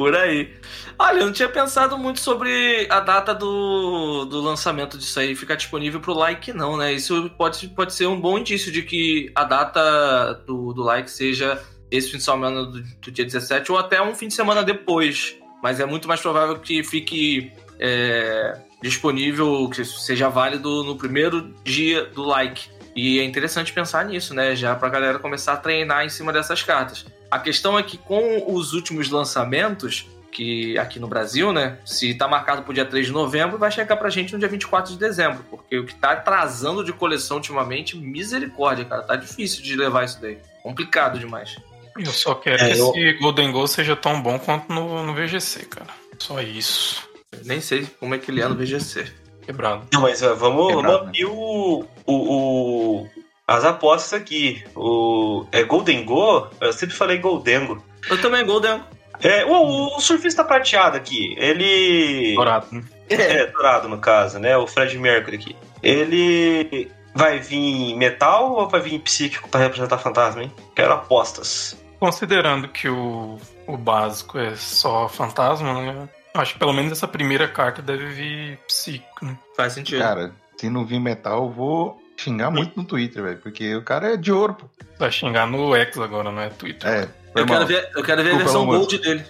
[0.01, 0.55] Por aí.
[0.99, 5.57] Olha, eu não tinha pensado muito sobre a data do, do lançamento disso aí ficar
[5.57, 6.91] disponível pro like, não, né?
[6.95, 11.63] Isso pode, pode ser um bom indício de que a data do, do like seja
[11.91, 15.37] esse fim de semana do, do dia 17 ou até um fim de semana depois.
[15.63, 22.07] Mas é muito mais provável que fique é, disponível, que seja válido no primeiro dia
[22.07, 22.71] do like.
[22.97, 24.57] E é interessante pensar nisso, né?
[24.57, 27.05] Já pra galera começar a treinar em cima dessas cartas.
[27.31, 31.79] A questão é que com os últimos lançamentos, que aqui no Brasil, né?
[31.85, 34.93] Se tá marcado pro dia 3 de novembro, vai chegar pra gente no dia 24
[34.93, 35.45] de dezembro.
[35.51, 39.03] Porque o que tá atrasando de coleção ultimamente, misericórdia, cara.
[39.03, 40.39] Tá difícil de levar isso daí.
[40.63, 41.57] Complicado demais.
[41.99, 42.91] Eu só quero é, que eu...
[42.91, 45.91] esse Golden Goal seja tão bom quanto no, no VGC, cara.
[46.19, 47.09] Só isso.
[47.33, 49.07] Eu nem sei como é que ele é no VGC.
[49.43, 49.87] Quebrado.
[49.93, 50.93] Não, mas uh, vamos, Quebrado.
[50.93, 53.09] vamos abrir o, o, o,
[53.51, 54.63] as apostas aqui.
[54.77, 56.47] O, é Golden Go?
[56.61, 57.83] Eu sempre falei Goldengo.
[58.09, 58.85] Eu também, Goldengo.
[59.21, 62.33] É, o, o, surfista prateado aqui, ele.
[62.37, 62.83] Dourado, né?
[63.09, 64.57] É, dourado no caso, né?
[64.57, 65.57] O Fred Mercury aqui.
[65.83, 70.53] Ele vai vir metal ou vai vir psíquico para representar fantasma, hein?
[70.77, 71.77] Quero apostas.
[71.99, 73.37] Considerando que o,
[73.67, 76.09] o básico é só fantasma, né?
[76.33, 79.37] Acho que pelo menos essa primeira carta deve vir psíquico, né?
[79.57, 79.99] Faz sentido.
[79.99, 83.39] Cara, se não vir metal, eu vou xingar muito no Twitter, velho.
[83.39, 84.67] Porque o cara é de ouro, pô.
[84.99, 86.89] Vai xingar no X agora, não é Twitter.
[86.89, 87.09] É.
[87.35, 89.25] Eu quero, ver, eu quero ver a versão gold dele.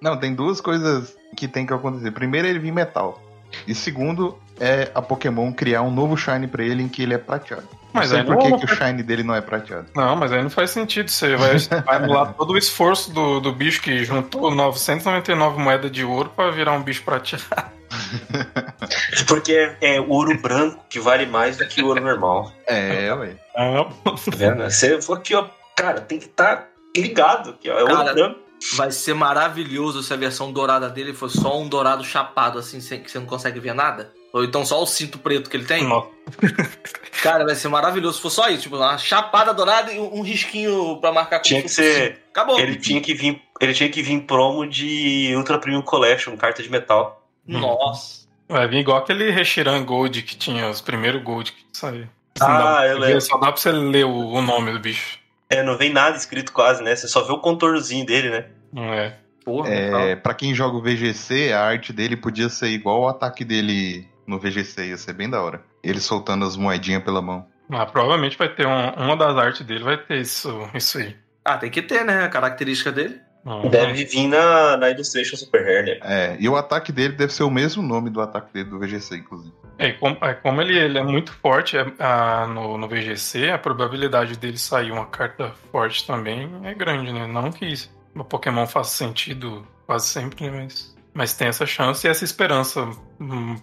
[0.00, 2.10] Não, tem duas coisas que tem que acontecer.
[2.10, 3.22] Primeiro, ele vir metal.
[3.66, 7.18] E segundo, é a Pokémon criar um novo Shine pra ele em que ele é
[7.18, 7.66] prateado.
[7.92, 9.86] Mas aí por que, que o Shine dele não é prateado.
[9.96, 11.10] Não, mas aí não faz sentido.
[11.10, 16.04] Você vai, vai anular todo o esforço do, do bicho que juntou 999 moedas de
[16.04, 17.44] ouro para virar um bicho prateado.
[19.26, 22.52] Porque é, é, ouro branco que vale mais do que ouro normal.
[22.66, 23.36] É, ué.
[23.54, 24.62] Ah, tá vendo?
[24.64, 25.46] Você falou aqui, ó,
[25.76, 28.40] cara, tem que estar tá ligado que ó, é cara, ouro branco.
[28.74, 33.02] Vai ser maravilhoso se a versão dourada dele for só um dourado chapado, assim, sem,
[33.02, 34.12] que você não consegue ver nada.
[34.32, 35.84] Ou então só o cinto preto que ele tem.
[35.84, 36.08] Nossa.
[37.22, 38.62] Cara, vai ser maravilhoso se for só isso.
[38.62, 42.22] Tipo, uma chapada dourada e um risquinho pra marcar como Tinha que ser.
[42.30, 42.58] Acabou.
[42.58, 46.70] Ele tinha que vir, ele tinha que vir promo de Ultra Premium Collection, carta de
[46.70, 47.19] metal.
[47.58, 48.28] Nossa.
[48.48, 52.06] Vai vir igual aquele Reshiram Gold que tinha, os primeiros Gold que saiu.
[52.40, 53.20] Ah, eu lembro.
[53.20, 55.18] Só dá pra você ler o, o, nome do bicho.
[55.48, 56.94] É, não vem nada escrito quase, né?
[56.94, 58.46] Você só vê o contornozinho dele, né?
[58.94, 59.12] É.
[59.44, 63.44] Porra, é, pra quem joga o VGC, a arte dele podia ser igual o ataque
[63.44, 65.62] dele no VGC, ia ser bem da hora.
[65.82, 67.46] Ele soltando as moedinhas pela mão.
[67.70, 71.16] Ah, provavelmente vai ter um, uma das artes dele, vai ter isso, isso aí.
[71.44, 72.24] Ah, tem que ter, né?
[72.24, 73.20] A característica dele.
[73.44, 73.68] Uhum.
[73.70, 75.98] Deve vir na, na Illustration Super né?
[76.02, 79.16] É, e o ataque dele deve ser o mesmo nome do ataque dele do VGC,
[79.16, 79.54] inclusive.
[79.78, 83.58] É, como, é, como ele, ele é muito forte é, a, no, no VGC, a
[83.58, 87.26] probabilidade dele sair uma carta forte também é grande, né?
[87.26, 87.72] Não que
[88.14, 90.64] o Pokémon faça sentido quase sempre, né?
[90.64, 93.56] Mas, mas tem essa chance e essa esperança hum,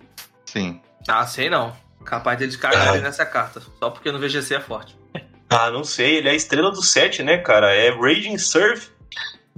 [0.47, 0.81] Sim.
[1.07, 1.75] Ah, sei não.
[2.03, 3.03] Capaz deles cagarem ah.
[3.03, 3.61] nessa carta.
[3.79, 4.97] Só porque no VGC é forte.
[5.49, 6.17] Ah, não sei.
[6.17, 7.73] Ele é a estrela do set, né, cara?
[7.73, 8.89] É Raging Surf.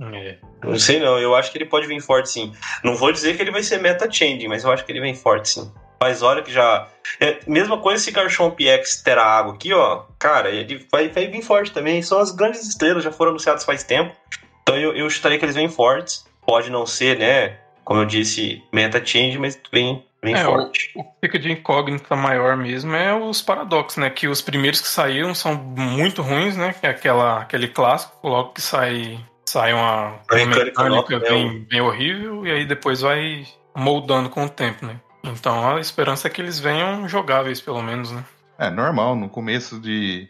[0.01, 0.37] É.
[0.63, 1.19] Não sei não.
[1.19, 2.53] Eu acho que ele pode vir forte, sim.
[2.83, 5.49] Não vou dizer que ele vai ser meta-changing, mas eu acho que ele vem forte,
[5.49, 5.71] sim.
[6.01, 6.87] Mas olha que já...
[7.19, 10.03] É, mesma coisa se Garchomp X terá água aqui, ó.
[10.17, 12.01] Cara, ele vai, vai vir forte também.
[12.01, 14.15] São as grandes estrelas, já foram anunciadas faz tempo.
[14.61, 16.25] Então eu, eu chutaria que eles vêm fortes.
[16.45, 17.57] Pode não ser, né?
[17.83, 20.91] Como eu disse, meta-change, mas vem Bem é, forte.
[20.95, 24.09] O, o que fica de incógnita maior mesmo é os paradoxos, né?
[24.09, 26.73] Que os primeiros que saíram são muito ruins, né?
[26.73, 29.19] Que é aquela, aquele clássico, logo que sai,
[29.49, 33.45] sai uma, uma mecânica bem, é bem horrível e aí depois vai
[33.75, 34.99] moldando com o tempo, né?
[35.23, 38.23] Então a esperança é que eles venham jogáveis, pelo menos, né?
[38.57, 40.27] É normal, no começo de,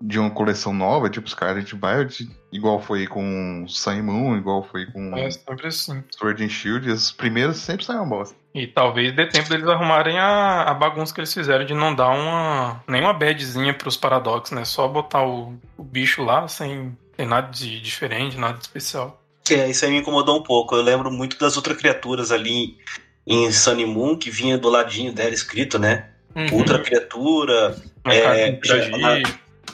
[0.00, 5.16] de uma coleção nova, tipo Scarlet Violet, igual foi com Sun Moon, igual foi com
[5.16, 6.04] é, sempre assim.
[6.10, 8.36] Sword and Shield, os primeiros sempre saem uma bosta.
[8.54, 12.10] E talvez dê tempo deles arrumarem a, a bagunça que eles fizeram de não dar
[12.10, 14.64] uma nenhuma badzinha pros paradoxos, né?
[14.64, 19.22] Só botar o, o bicho lá sem, sem nada de diferente, nada de especial.
[19.50, 20.74] É, isso aí me incomodou um pouco.
[20.74, 22.78] Eu lembro muito das outras criaturas ali
[23.26, 26.08] em Sunny Moon, que vinha do ladinho dela escrito, né?
[26.34, 26.46] Uhum.
[26.52, 27.76] Ultra criatura.
[28.06, 28.52] É,
[28.96, 29.22] na,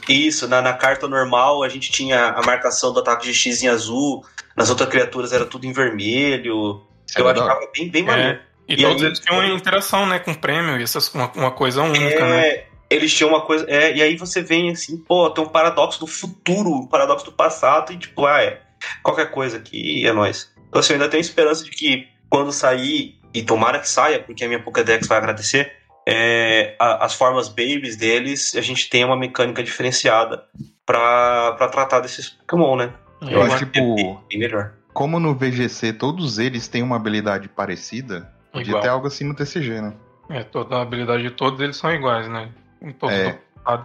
[0.08, 3.68] isso, na, na, carta normal a gente tinha a marcação do ataque de X em
[3.68, 4.24] azul,
[4.56, 6.82] nas outras criaturas era tudo em vermelho.
[7.16, 8.40] É eu achava bem, bem maneiro.
[8.68, 11.50] E, e todos aí, eles tinham uma interação, né, com prêmio, e essas, uma, uma
[11.52, 12.64] coisa única, é, né?
[12.88, 13.66] Eles tinham uma coisa.
[13.68, 17.32] É, e aí você vem assim, pô, tem um paradoxo do futuro, um paradoxo do
[17.32, 18.60] passado, e tipo, ah, é.
[19.02, 20.52] Qualquer coisa aqui é nóis.
[20.68, 24.44] Então, assim, eu ainda tenho esperança de que quando sair, e tomara que saia, porque
[24.44, 25.72] a minha Pokédex vai agradecer,
[26.06, 30.44] é, a, as formas babies deles, a gente tem uma mecânica diferenciada
[30.84, 32.92] para tratar desses Pokémon, né?
[33.22, 34.74] Eu, eu acho, tipo, bem melhor.
[34.92, 38.82] Como no VGC todos eles têm uma habilidade parecida, Podia Igual.
[38.82, 39.92] ter algo assim no TCG, né?
[40.30, 42.48] É, toda a habilidade de todos eles são iguais, né?
[42.92, 43.38] Todo é,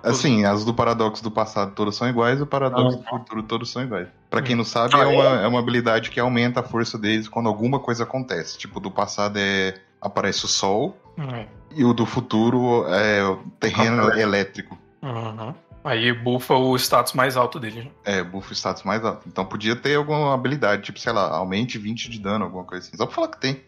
[0.04, 3.82] assim, as do paradoxo do passado todas são iguais, o paradoxo do futuro todos são
[3.82, 4.08] iguais.
[4.30, 7.28] Para quem não sabe, ah, é, uma, é uma habilidade que aumenta a força deles
[7.28, 8.58] quando alguma coisa acontece.
[8.58, 11.46] Tipo, do passado é aparece o sol, É.
[11.74, 14.78] E o do futuro é o terreno ah, elétrico.
[15.02, 15.54] Uhum.
[15.84, 17.84] Aí bufa o status mais alto dele.
[17.84, 17.92] Né?
[18.04, 19.28] É, bufa o status mais alto.
[19.28, 22.98] Então podia ter alguma habilidade, tipo, sei lá, aumente 20 de dano, alguma coisa assim.
[22.98, 23.62] Só pra falar que tem.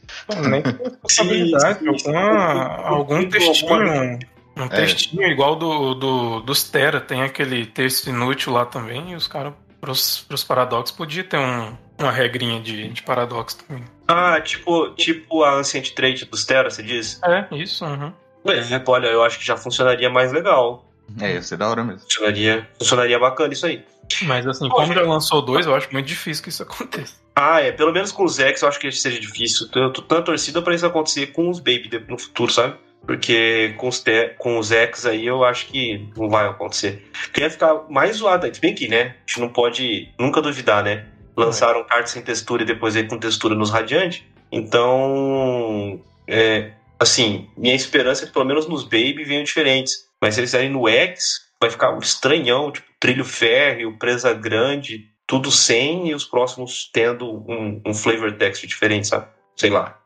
[0.49, 0.61] Nem
[1.19, 4.19] habilidade, alguma, algum textinho.
[4.55, 4.69] Um é.
[4.69, 9.53] textinho igual do, do, dos Terra, tem aquele texto inútil lá também, e os caras,
[9.81, 13.83] pros, pros paradoxos, podia ter um, uma regrinha de, de paradoxo também.
[14.07, 17.19] Ah, tipo, tipo a Ancient Trade dos Terra, você diz?
[17.23, 18.13] É, isso, uhum.
[18.45, 20.85] É, olha, eu acho que já funcionaria mais legal.
[21.19, 22.01] É, ia ser da hora mesmo.
[22.01, 23.83] Funcionaria, funcionaria bacana isso aí.
[24.23, 27.15] Mas assim, Pô, como já lançou dois, eu acho muito difícil que isso aconteça.
[27.35, 27.71] Ah, é.
[27.71, 29.67] Pelo menos com os X eu acho que seja difícil.
[29.73, 32.77] Eu tô tão torcida pra isso acontecer com os Baby no futuro, sabe?
[33.05, 37.05] Porque com os, te, com os X aí eu acho que não vai acontecer.
[37.33, 38.53] Queria ficar mais zoado.
[38.53, 39.15] Se bem que, né?
[39.15, 41.05] A gente não pode nunca duvidar, né?
[41.35, 41.83] Lançaram é.
[41.83, 44.25] cartas sem textura e depois aí com textura nos Radiante.
[44.51, 50.07] Então, é, assim, minha esperança é que pelo menos nos Baby venham diferentes.
[50.21, 55.09] Mas se eles saírem no X, vai ficar um estranhão, tipo, trilho férreo, presa grande,
[55.27, 59.27] tudo sem e os próximos tendo um, um flavor text diferente, sabe?
[59.55, 59.99] Sei lá.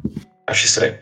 [0.47, 0.97] Acho estranho.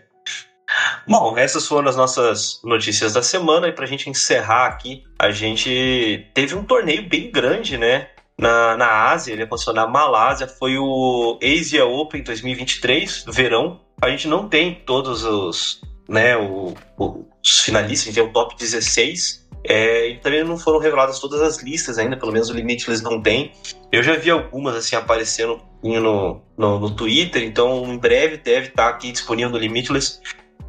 [1.07, 3.67] Bom, essas foram as nossas notícias da semana.
[3.67, 8.07] E pra gente encerrar aqui, a gente teve um torneio bem grande, né?
[8.37, 13.79] Na, na Ásia, ele aconteceu na Malásia, foi o Asia Open 2023, verão.
[14.01, 15.79] A gente não tem todos os,
[16.09, 19.45] né, o, os finalistas, a gente tem o top 16.
[19.67, 23.01] É, e também não foram reveladas todas as listas ainda, pelo menos o limite eles
[23.01, 23.51] não têm.
[23.91, 28.89] Eu já vi algumas assim aparecendo no, no, no Twitter, então em breve deve estar
[28.89, 30.19] aqui disponível no Limitless.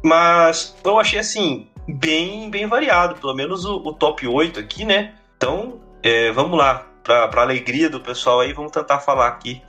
[0.03, 5.13] Mas eu achei assim, bem, bem variado, pelo menos o, o top 8 aqui, né?
[5.37, 9.61] Então, é, vamos lá, para alegria do pessoal aí, vamos tentar falar aqui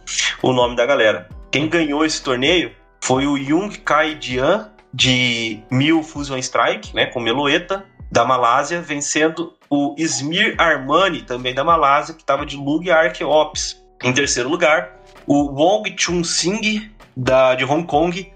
[0.43, 1.29] o nome da galera.
[1.51, 7.21] Quem ganhou esse torneio foi o Jung Kai Jian, de Mil Fusion Strike, né, com
[7.21, 13.83] Meloeta, da Malásia, vencendo o Smir Armani, também da Malásia, que estava de Lug Archeops.
[14.03, 18.33] Em terceiro lugar, o Wong Chun Sing, da, de Hong Kong,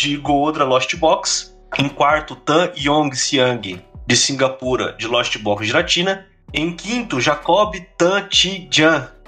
[0.00, 1.56] de Goodra Lost Box.
[1.78, 6.26] Em quarto, Tan Yong Siang, de Singapura, de Lost Box Giratina.
[6.52, 8.68] Em quinto, Jacob Tan Chi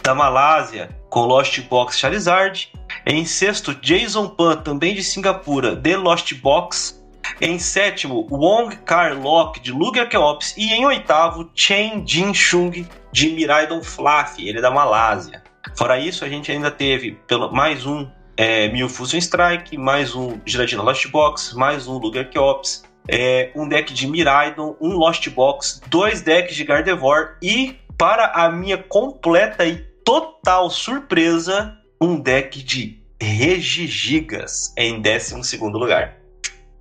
[0.03, 2.71] da Malásia, com Lost Box Charizard.
[3.07, 7.03] Em sexto, Jason Pan, também de Singapura, de Lost Box.
[7.41, 10.55] Em sétimo, Wong Kar Lok, de Lugia Keops.
[10.57, 15.43] E em oitavo, Chen Jin Chung, de Miraidon Fluff, ele é da Malásia.
[15.77, 18.07] Fora isso, a gente ainda teve pelo, mais um
[18.39, 23.69] é, Mil Fusion Strike, mais um Giratina Lost Box, mais um Lugia Keops, é, um
[23.69, 29.67] deck de Miraidon, um Lost Box, dois decks de Gardevoir e, para a minha completa
[29.67, 36.17] e total surpresa, um deck de Regigigas em 12 lugar.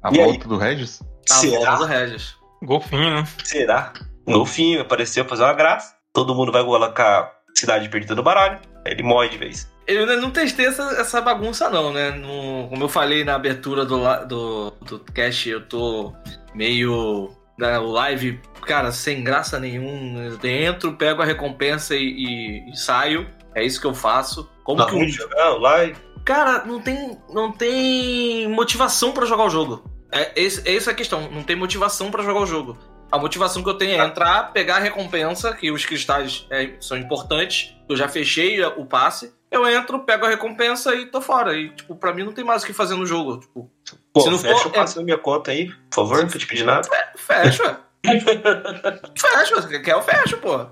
[0.03, 0.47] A e volta aí?
[0.47, 1.01] do Regis?
[1.31, 1.71] A Será?
[1.71, 2.35] volta do Regis.
[2.61, 3.27] Golfinho, né?
[3.43, 3.93] Será?
[4.27, 5.95] Golfinho apareceu fazer uma graça.
[6.13, 8.59] Todo mundo vai colocar Cidade Perdida no baralho.
[8.85, 9.67] Ele morre de vez.
[9.87, 12.11] Eu não testei essa, essa bagunça, não, né?
[12.11, 16.13] No, como eu falei na abertura do, do, do cast, eu tô
[16.53, 17.31] meio.
[17.57, 20.19] Na live, cara, sem graça nenhuma.
[20.19, 23.27] Eu entro, pego a recompensa e, e, e saio.
[23.55, 24.47] É isso que eu faço.
[24.63, 25.07] Como tá que um...
[25.07, 25.95] jogar live?
[26.23, 29.83] Cara, não tem, não tem motivação para jogar o jogo.
[30.11, 31.31] É, esse, essa é a questão.
[31.31, 32.77] Não tem motivação para jogar o jogo.
[33.11, 36.97] A motivação que eu tenho é entrar, pegar a recompensa, que os cristais é, são
[36.97, 37.73] importantes.
[37.87, 39.33] Eu já fechei o passe.
[39.49, 41.55] Eu entro, pego a recompensa e tô fora.
[41.55, 43.37] E, tipo, pra mim não tem mais o que fazer no jogo.
[43.37, 43.71] Tipo,
[44.11, 44.99] Pô, se não fecha for, o passe é...
[44.99, 46.87] na minha conta aí, por favor, não te pedir nada.
[47.15, 47.79] Fecha.
[49.17, 49.79] fecha.
[49.79, 50.67] Quer eu fecho, pô.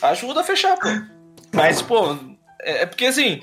[0.00, 0.88] Ajuda a fechar, pô.
[1.52, 2.16] Mas, pô,
[2.62, 3.40] é, é porque assim,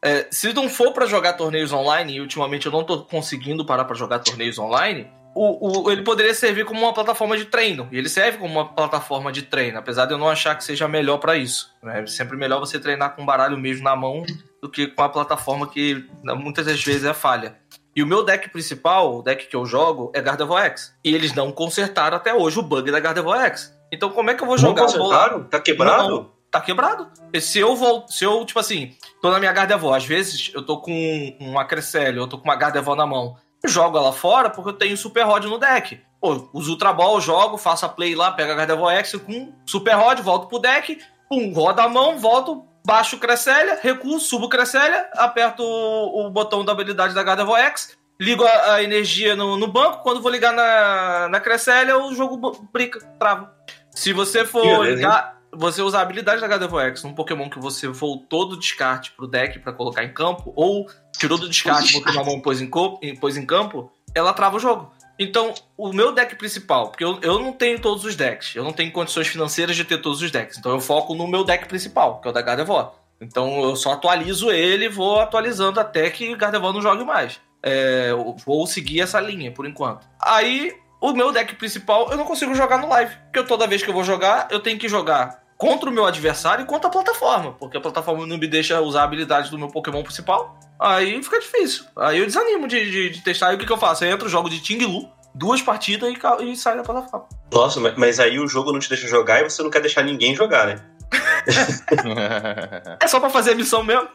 [0.00, 3.84] é, se não for para jogar torneios online, e ultimamente eu não tô conseguindo parar
[3.84, 7.88] para jogar torneios online, o, o, ele poderia servir como uma plataforma de treino.
[7.92, 10.88] E ele serve como uma plataforma de treino, apesar de eu não achar que seja
[10.88, 11.72] melhor para isso.
[11.82, 12.02] Né?
[12.02, 14.24] É sempre melhor você treinar com um baralho mesmo na mão
[14.60, 17.56] do que com a plataforma que muitas das vezes é falha.
[17.94, 20.94] E o meu deck principal, o deck que eu jogo, é Gardevoir X.
[21.04, 23.76] E eles não consertaram até hoje o bug da Gardevoir X.
[23.92, 24.82] Então como é que eu vou jogar?
[24.82, 25.44] Não consertaram?
[25.44, 26.08] Tá quebrado?
[26.08, 27.08] Não, tá quebrado.
[27.32, 30.64] E se eu vou, se eu, tipo assim, tô na minha Gardevoir, às vezes eu
[30.64, 34.50] tô com uma Cresselia, eu tô com uma Gardevoir na mão, eu jogo ela fora
[34.50, 36.00] porque eu tenho Super Rod no deck.
[36.20, 39.94] Pô, uso Ultra Ball, jogo, faço a play lá, pego a Gardevoir X com Super
[39.94, 40.98] Rod, volto pro deck,
[41.28, 46.30] pum, roda a mão, volto, baixo o Cresselia, recuo, subo o Cresselia, aperto o, o
[46.30, 50.30] botão da habilidade da Gardevoir X, ligo a, a energia no, no, banco, quando vou
[50.30, 53.54] ligar na, na Cresselia, o jogo brinca, trava.
[53.92, 57.88] Se você for ligar você usar a habilidade da Gardevoir X num Pokémon que você
[57.88, 60.86] voltou do descarte pro deck para colocar em campo, ou
[61.18, 62.70] tirou do descarte, botou na mão pôs em,
[63.16, 64.92] pôs em campo, ela trava o jogo.
[65.18, 68.72] Então, o meu deck principal, porque eu, eu não tenho todos os decks, eu não
[68.72, 72.20] tenho condições financeiras de ter todos os decks, então eu foco no meu deck principal,
[72.20, 72.90] que é o da Gardevoir.
[73.20, 77.40] Então eu só atualizo ele e vou atualizando até que Gardevoir não jogue mais.
[77.60, 78.12] É,
[78.46, 80.06] vou seguir essa linha por enquanto.
[80.22, 83.90] Aí, o meu deck principal eu não consigo jogar no live, porque toda vez que
[83.90, 87.52] eu vou jogar, eu tenho que jogar contra o meu adversário e contra a plataforma,
[87.52, 90.58] porque a plataforma não me deixa usar a habilidade do meu Pokémon principal.
[90.78, 91.84] Aí fica difícil.
[91.96, 93.48] Aí eu desanimo de, de, de testar.
[93.48, 94.04] Aí o que, que eu faço?
[94.04, 97.26] Eu entro, jogo de Ting Lu, duas partidas e, e saio da plataforma.
[97.52, 100.36] Nossa, mas aí o jogo não te deixa jogar e você não quer deixar ninguém
[100.36, 100.80] jogar, né?
[103.02, 104.08] é só pra fazer a missão mesmo.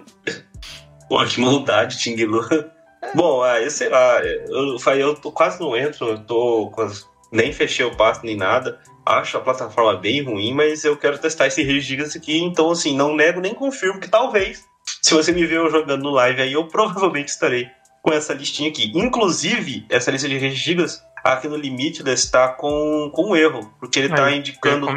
[1.10, 2.42] Pô, que maldade, Ting Lu.
[3.14, 7.86] Bom, aí sei lá, eu, eu tô, quase não entro, eu tô quase, nem fechei
[7.86, 8.80] o passo nem nada.
[9.06, 12.96] Acho a plataforma bem ruim, mas eu quero testar esse Rage Gigas aqui, então assim,
[12.96, 14.64] não nego nem confirmo que talvez
[15.02, 17.70] se você me ver eu jogando no live aí, eu provavelmente estarei
[18.02, 18.92] com essa listinha aqui.
[18.96, 24.08] Inclusive, essa lista de gigas aqui no Limitless está com, com um erro, porque ele
[24.08, 24.88] está indicando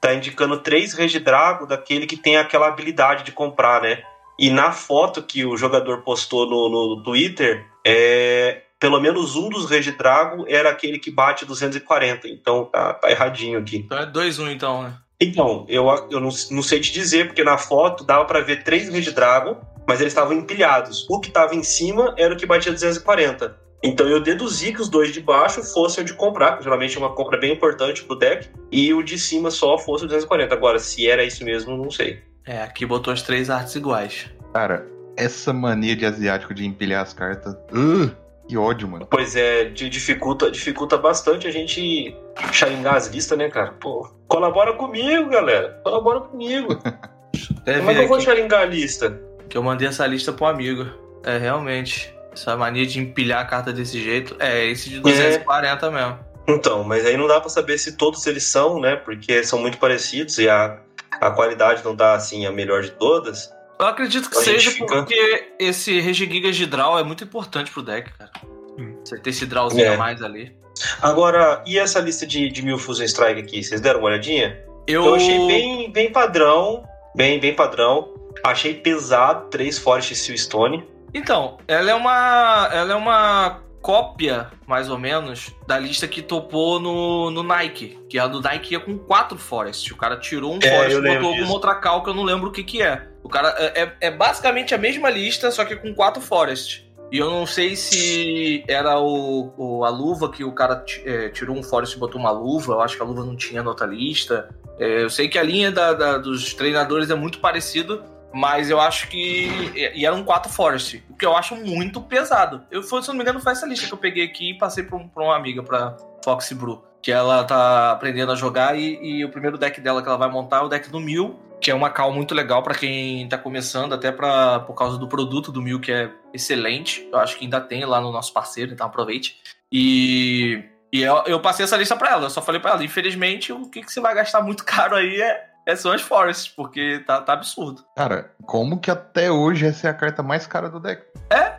[0.00, 4.02] tá indicando três Regidrago daquele que tem aquela habilidade de comprar, né?
[4.38, 9.70] E na foto que o jogador postou no, no Twitter, é, pelo menos um dos
[9.70, 12.26] Regidrago era aquele que bate 240.
[12.26, 13.76] Então tá, tá erradinho aqui.
[13.76, 14.94] Então é 2-1 então, né?
[15.20, 18.88] Então, eu, eu não, não sei te dizer, porque na foto dava para ver três
[18.88, 19.56] Red Dragon,
[19.86, 21.06] mas eles estavam empilhados.
[21.08, 23.56] O que estava em cima era o que batia 240.
[23.84, 26.98] Então eu deduzi que os dois de baixo fossem o de comprar, que geralmente é
[26.98, 30.52] uma compra bem importante pro deck, e o de cima só fosse o 240.
[30.52, 32.20] Agora, se era isso mesmo, não sei.
[32.44, 34.28] É, aqui botou as três artes iguais.
[34.52, 34.84] Cara,
[35.16, 37.54] essa mania de asiático de empilhar as cartas.
[37.72, 38.10] Uh,
[38.52, 39.06] que ódio, mano.
[39.10, 42.14] Pois é, dificulta, dificulta bastante a gente
[42.52, 43.72] xingar as listas, né, cara?
[43.80, 45.80] Pô, colabora comigo, galera.
[45.82, 46.76] Colabora comigo.
[47.64, 49.18] Como é que eu vou xingar a lista?
[49.48, 50.86] Que eu mandei essa lista pro amigo.
[51.24, 52.14] É, realmente.
[52.30, 54.36] Essa mania de empilhar a carta desse jeito.
[54.38, 55.90] É, esse de 240 é.
[55.90, 56.18] mesmo.
[56.46, 58.96] Então, mas aí não dá para saber se todos eles são, né?
[58.96, 60.78] Porque são muito parecidos e a,
[61.20, 63.50] a qualidade não tá assim a melhor de todas.
[63.82, 64.86] Eu acredito que seja fica...
[64.86, 68.30] porque esse Regigigas de draw é muito importante pro deck, cara.
[68.78, 68.96] Hum.
[69.04, 69.94] Você ter esse drawzinho é.
[69.94, 70.54] a mais ali.
[71.00, 73.62] Agora, e essa lista de, de mil Fusion Strike aqui?
[73.62, 74.56] Vocês deram uma olhadinha?
[74.86, 78.14] Eu, Eu achei bem, bem padrão, bem, bem padrão.
[78.44, 80.88] Achei pesado, três Forest Seal Stone.
[81.12, 82.70] Então, ela é uma.
[82.72, 87.98] Ela é uma cópia, mais ou menos, da lista que topou no, no Nike.
[88.08, 89.92] Que a do Nike ia com quatro Forest.
[89.92, 92.48] O cara tirou um é, Forest e botou alguma outra cal que eu não lembro
[92.48, 93.11] o que, que é.
[93.22, 96.90] O cara é, é, é basicamente a mesma lista, só que com quatro Forest.
[97.12, 101.54] E eu não sei se era o, o a luva que o cara é, tirou
[101.54, 102.72] um Forest e botou uma luva.
[102.72, 104.48] Eu acho que a luva não tinha na outra lista.
[104.78, 108.02] É, eu sei que a linha da, da, dos treinadores é muito parecido,
[108.32, 109.70] mas eu acho que.
[109.94, 112.62] E eram quatro Forest, o que eu acho muito pesado.
[112.70, 114.96] Eu, se não me engano, foi essa lista que eu peguei aqui e passei pra,
[114.96, 116.82] um, pra uma amiga, pra Foxy Brew.
[117.02, 120.30] Que ela tá aprendendo a jogar e, e, o primeiro deck dela que ela vai
[120.30, 123.38] montar é o deck do Mil, que é uma cal muito legal para quem tá
[123.38, 127.08] começando, até pra, por causa do produto do Mil, que é excelente.
[127.10, 129.36] Eu acho que ainda tem lá no nosso parceiro, então aproveite.
[129.70, 133.52] E, e eu, eu passei essa lista pra ela, eu só falei pra ela, infelizmente,
[133.52, 137.04] o que, que você vai gastar muito caro aí é é são as Forests, porque
[137.06, 137.84] tá, tá absurdo.
[137.96, 141.04] Cara, como que até hoje essa é a carta mais cara do deck?
[141.30, 141.54] É?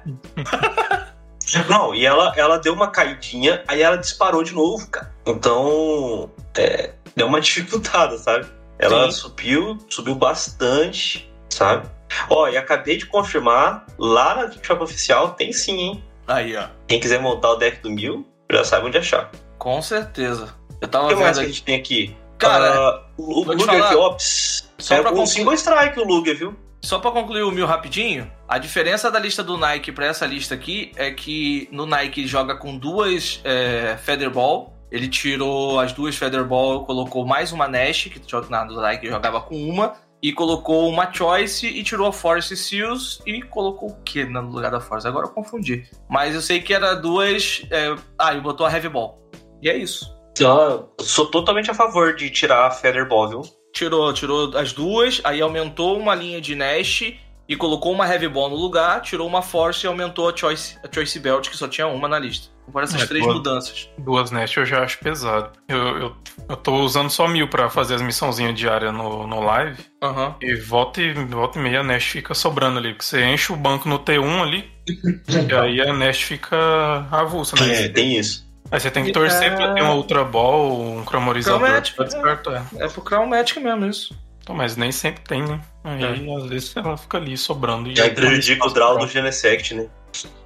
[1.70, 5.14] Não, e ela, ela deu uma caidinha, aí ela disparou de novo, cara.
[5.26, 8.46] Então, é, deu uma dificultada, sabe?
[8.84, 9.20] Ela sim.
[9.20, 11.88] subiu, subiu bastante, sabe?
[12.30, 16.04] Ó, e acabei de confirmar, lá na Shop Oficial tem sim, hein?
[16.28, 16.68] Aí, ó.
[16.88, 19.32] Quem quiser montar o deck do Mil, já sabe onde achar.
[19.58, 20.54] Com certeza.
[20.82, 22.16] Eu tava o que mais que a gente tem aqui?
[22.38, 24.70] Cara, uh, o Luger Ops.
[24.78, 25.28] Só é pra um concluir...
[25.28, 26.56] single strike o Luger, viu?
[26.82, 30.54] Só para concluir o mil rapidinho, a diferença da lista do Nike para essa lista
[30.54, 34.73] aqui é que no Nike joga com duas é, Featherball.
[34.94, 39.56] Ele tirou as duas Featherball, colocou mais uma Nash, que na do Nike jogava com
[39.56, 44.42] uma, e colocou uma Choice e tirou a Force Seals e colocou o que no
[44.42, 45.08] lugar da Force?
[45.08, 45.90] Agora eu confundi.
[46.08, 47.66] Mas eu sei que era duas.
[47.72, 47.96] É...
[48.20, 49.20] Ah, e botou a Heavy Ball.
[49.64, 50.16] E é isso.
[50.40, 53.42] Eu sou totalmente a favor de tirar a Featherball, viu?
[53.74, 57.16] Tirou, tirou as duas, aí aumentou uma linha de Nash
[57.48, 60.94] e colocou uma Heavy Ball no lugar, tirou uma Force e aumentou a Choice, a
[60.94, 62.54] Choice Belt, que só tinha uma na lista.
[62.68, 63.90] Agora essas é, três duas, mudanças.
[63.98, 65.52] Duas Nash eu já acho pesado.
[65.68, 66.16] Eu, eu,
[66.50, 69.84] eu tô usando só mil pra fazer as missãozinhas diárias no, no live.
[70.02, 70.34] Uhum.
[70.42, 72.94] E volta e, volta e meia a Nash fica sobrando ali.
[72.94, 74.72] Porque você enche o banco no T1 ali.
[74.88, 77.86] e aí a Nash fica avulsa, né?
[77.86, 78.48] É, tem isso.
[78.72, 79.56] Aí você tem que torcer é...
[79.56, 81.60] pra ter uma Ultra Ball, um cromorizador
[81.96, 82.66] pra.
[82.80, 84.23] É, é pro Chromatic mesmo isso.
[84.44, 85.62] Então, mas nem sempre tem, né?
[85.86, 86.36] Aí é.
[86.36, 87.90] às vezes ela fica ali sobrando.
[87.90, 89.88] E aí prejudica o draw do Genesect, né?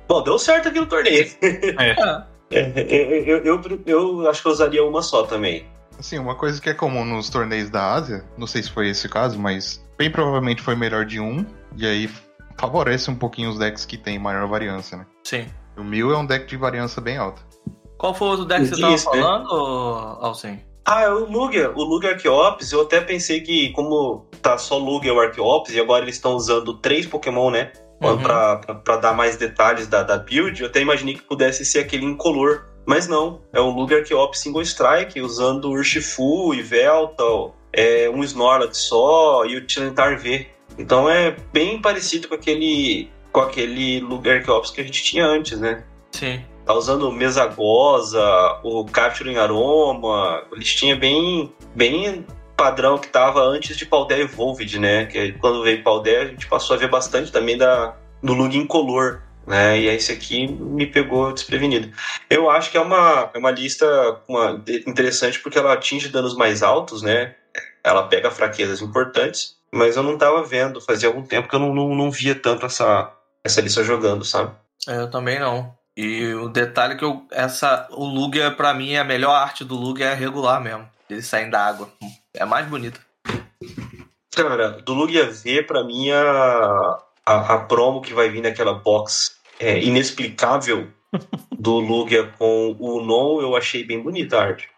[0.08, 1.28] Bom, deu certo aqui no torneio.
[1.42, 1.92] É.
[1.92, 2.38] é.
[2.50, 2.72] É,
[3.28, 5.66] eu, eu, eu, eu acho que eu usaria uma só também.
[6.00, 9.08] Assim, uma coisa que é comum nos torneios da Ásia, não sei se foi esse
[9.08, 11.46] o caso, mas bem provavelmente foi melhor de um,
[11.76, 12.10] e aí
[12.58, 15.06] favorece um pouquinho os decks que tem maior variância, né?
[15.24, 15.48] Sim.
[15.76, 17.42] O mil é um deck de variância bem alta.
[17.98, 18.98] Qual foi o outro deck que você tava né?
[19.00, 19.50] falando,
[20.22, 20.64] Alcem?
[20.90, 25.14] Ah, é o Lugia, o Lugia Archeops, eu até pensei que, como tá só Lugia
[25.14, 27.74] o Archeops, e agora eles estão usando três Pokémon, né?
[28.02, 28.18] Uhum.
[28.18, 31.80] Pra, pra, pra dar mais detalhes da, da build, eu até imaginei que pudesse ser
[31.80, 32.68] aquele incolor.
[32.86, 38.78] Mas não, é um Lugia Archeops Single Strike, usando Urshifu e Veltal, é, um Snorlax
[38.78, 40.48] só e o Tilentar V.
[40.80, 45.60] Então é bem parecido com aquele, com aquele Lugia Archeops que a gente tinha antes,
[45.60, 45.84] né?
[46.14, 46.42] Sim.
[46.68, 48.22] Tá usando Mesagosa,
[48.62, 52.26] o Capture em Aroma, listinha bem, bem
[52.58, 55.06] padrão que tava antes de Paldea Evolved, né?
[55.06, 59.22] Que quando veio Paldea, a gente passou a ver bastante também da, do Lug incolor,
[59.46, 59.80] né?
[59.80, 61.90] E esse aqui me pegou desprevenido.
[62.30, 66.62] Eu acho que é uma, é uma lista uma, interessante porque ela atinge danos mais
[66.62, 67.34] altos, né?
[67.82, 71.74] Ela pega fraquezas importantes, mas eu não tava vendo, fazia algum tempo que eu não,
[71.74, 74.52] não, não via tanto essa, essa lista jogando, sabe?
[74.86, 75.74] É, Eu também não.
[75.98, 79.76] E o detalhe é que eu, essa, o Lugia, pra mim, a melhor arte do
[79.76, 80.88] Lugia é regular mesmo.
[81.10, 81.90] Ele saindo da água.
[82.36, 83.02] É mais bonito.
[84.36, 89.36] Cara, do Lugia V, pra mim, a, a, a promo que vai vir naquela box
[89.60, 90.88] é, inexplicável
[91.58, 94.70] do Lugia com o Non, eu achei bem bonita a arte.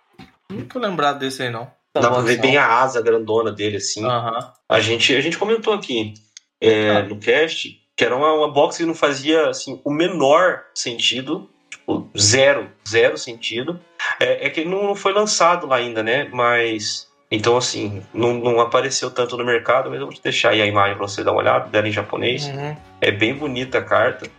[0.50, 1.70] Não tô lembrado desse aí, não.
[1.94, 4.06] Dá pra ver bem a asa grandona dele, assim.
[4.06, 4.54] Aham.
[4.70, 6.14] A, gente, a gente comentou aqui
[6.62, 7.04] é, Ah.
[7.04, 11.50] no cast que era uma, uma box que não fazia assim, o menor sentido.
[11.70, 13.78] Tipo, zero, zero sentido.
[14.18, 16.30] É, é que ele não foi lançado lá ainda, né?
[16.32, 17.10] Mas.
[17.30, 20.66] Então, assim, não, não apareceu tanto no mercado, mas eu vou te deixar aí a
[20.66, 22.48] imagem pra você dar uma olhada, dela em japonês.
[22.48, 22.74] Uhum.
[23.02, 24.32] É bem bonita a carta.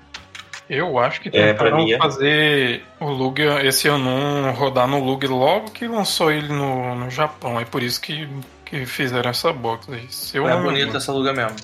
[0.70, 1.98] Eu acho que É, tentaram mim é.
[1.98, 7.60] fazer o Lugia, esse ano rodar no Lug logo que lançou ele no, no Japão.
[7.60, 8.26] É por isso que,
[8.64, 10.06] que fizeram essa box aí.
[10.08, 11.56] Se eu É não bonita essa Lugia mesmo.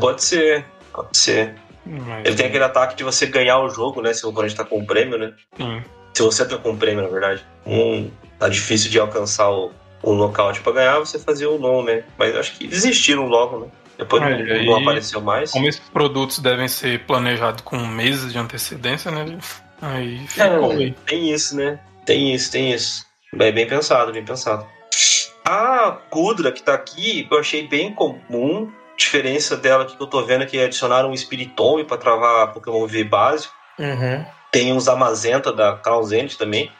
[0.00, 1.54] Pode ser, pode ser.
[1.84, 4.12] Mas, Ele tem aquele ataque de você ganhar o jogo, né?
[4.12, 5.32] Se o oponente tá com um prêmio, né?
[5.56, 5.82] sim.
[6.14, 7.44] Se você tá com um prêmio, na verdade.
[7.66, 9.72] Um, tá difícil de alcançar o,
[10.02, 12.04] o nocaute pra ganhar, você fazia o non, né?
[12.18, 13.66] Mas acho que desistiram logo, né?
[13.98, 15.50] Depois Ah, não, não apareceu mais.
[15.52, 19.38] Como esses produtos devem ser planejados com meses de antecedência, né?
[19.80, 21.78] Aí ficou É, tem isso, né?
[22.04, 23.06] Tem isso, tem isso.
[23.38, 24.66] É bem pensado, bem pensado.
[25.44, 28.70] A Kudra que tá aqui, eu achei bem comum.
[28.96, 32.86] Diferença dela aqui que eu tô vendo é que adicionaram um Spiritomb pra travar Pokémon
[32.86, 33.54] V básico.
[33.78, 34.24] Uhum.
[34.50, 36.70] Tem uns Amazenta da Crown Zenith também.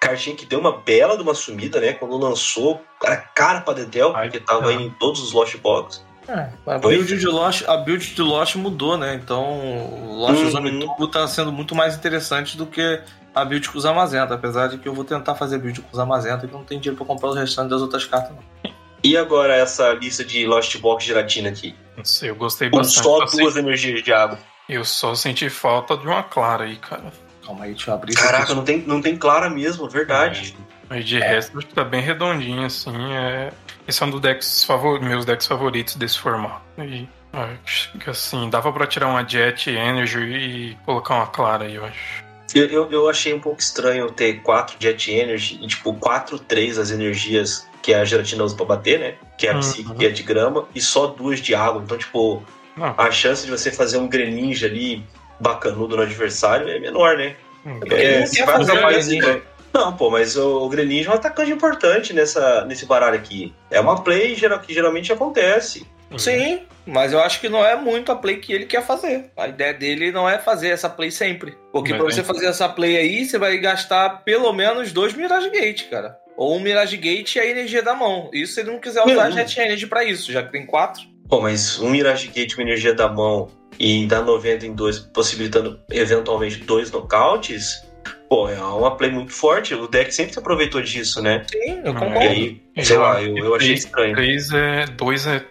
[0.00, 1.92] Cartinha que deu uma bela de uma sumida, né?
[1.92, 6.04] Quando lançou, cara, cara pra Dedel, Ai, porque tava em todos os Lost Box.
[6.28, 9.14] É, a build, de Lost, a build de Lost mudou, né?
[9.14, 10.48] Então o Lost Uhum.
[10.48, 13.00] usando tá sendo muito mais interessante do que
[13.34, 14.34] a build com os Amazenta.
[14.34, 16.96] Apesar de que eu vou tentar fazer build com os Amazenta, que não tenho dinheiro
[16.96, 18.65] pra comprar os restantes das outras cartas, não.
[19.06, 21.76] E agora essa lista de Lost Box gelatina aqui?
[21.96, 23.04] Não sei, eu gostei Com bastante.
[23.04, 24.36] só Eu sei- duas energias de água.
[24.68, 27.12] Eu só senti falta de uma clara aí, cara.
[27.44, 30.56] Calma aí, deixa eu abrir isso Caraca, não tem, não tem clara mesmo, verdade.
[30.88, 33.12] Mas de resto, acho que tá bem redondinho, assim.
[33.12, 33.52] É...
[33.86, 35.00] Esse é um dos decks favor...
[35.00, 36.62] meus decks favoritos desse formato.
[36.78, 41.76] E acho que assim, dava pra tirar uma Jet Energy e colocar uma clara aí,
[41.76, 42.24] eu acho.
[42.52, 46.76] Eu, eu, eu achei um pouco estranho ter quatro Jet Energy e, tipo, quatro, três
[46.76, 49.14] as energias que a gelatina usa pra bater, né?
[49.38, 49.60] Que é a Uhum.
[49.60, 51.80] psíquica e a de grama, e só duas de água.
[51.84, 52.42] Então, tipo,
[52.76, 55.04] Não, a chance de você fazer um Greninja ali
[55.38, 57.36] bacanudo no adversário é menor, né?
[57.62, 58.46] Porque ele É, não você quer
[58.82, 59.42] vai Greninja.
[59.72, 63.54] Não, pô, mas o, o Greninja é um atacante importante nessa, nesse baralho aqui.
[63.70, 65.86] É uma play geral, que geralmente acontece.
[66.18, 69.30] Sim, mas eu acho que não é muito a play que ele quer fazer.
[69.36, 71.56] A ideia dele não é fazer essa play sempre.
[71.72, 75.14] Porque Mas pra você é- fazer essa play aí, você vai gastar pelo menos dois
[75.14, 76.18] Mirage Gate, cara.
[76.36, 78.28] Ou um Mirage Gate e a energia da mão.
[78.32, 79.32] Isso se ele não quiser usar a Uhum.
[79.32, 81.02] Jet Energy pra isso, já que tem quatro.
[81.28, 85.80] Pô, mas um Mirage Gate com energia da mão e dar 90 em dois, possibilitando
[85.90, 87.84] eventualmente dois nocautes,
[88.28, 89.74] pô, é uma play muito forte.
[89.74, 91.42] O deck sempre se aproveitou disso, né?
[91.50, 92.24] Sim, eu concordo.
[92.24, 94.14] E aí, sei lá, eu, eu achei estranho.
[94.14, 94.86] 3 é.
[94.86, 95.44] 2 é,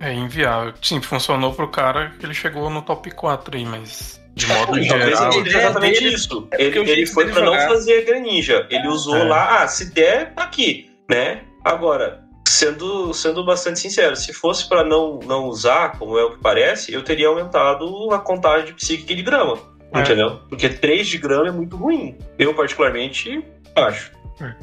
[0.00, 0.72] é inviável.
[0.82, 4.17] Sim, funcionou pro cara que ele chegou no top 4 aí, mas.
[4.38, 5.32] De modo Talvez geral.
[5.32, 6.48] ele seja exatamente dele isso.
[6.52, 8.66] é Ele, ele foi pra não jogar- fazer Greninja.
[8.70, 9.24] Ele usou É.
[9.24, 11.42] lá, ah, se der, tá aqui, né?
[11.64, 16.38] Agora, sendo, sendo bastante sincero, se fosse pra não, não usar, como é o que
[16.40, 19.58] parece, eu teria aumentado a contagem de psíquica de grama.
[19.92, 20.00] É.
[20.00, 20.40] Entendeu?
[20.48, 22.16] Porque 3 de grama é muito ruim.
[22.38, 23.42] Eu, particularmente,
[23.74, 24.12] acho.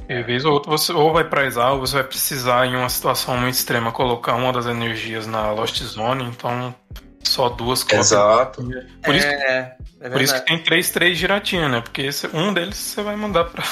[0.08, 2.88] E vez ou outra você ou vai pra Exal, ou você vai precisar, em uma
[2.88, 6.74] situação muito extrema, colocar uma das energias na Lost Zone, então
[7.30, 8.12] só duas cópias.
[8.12, 8.64] Exato.
[9.04, 11.82] Por isso, é, é por isso que tem três, três giratinhas, né?
[11.82, 13.64] Porque esse, um deles você vai mandar pra.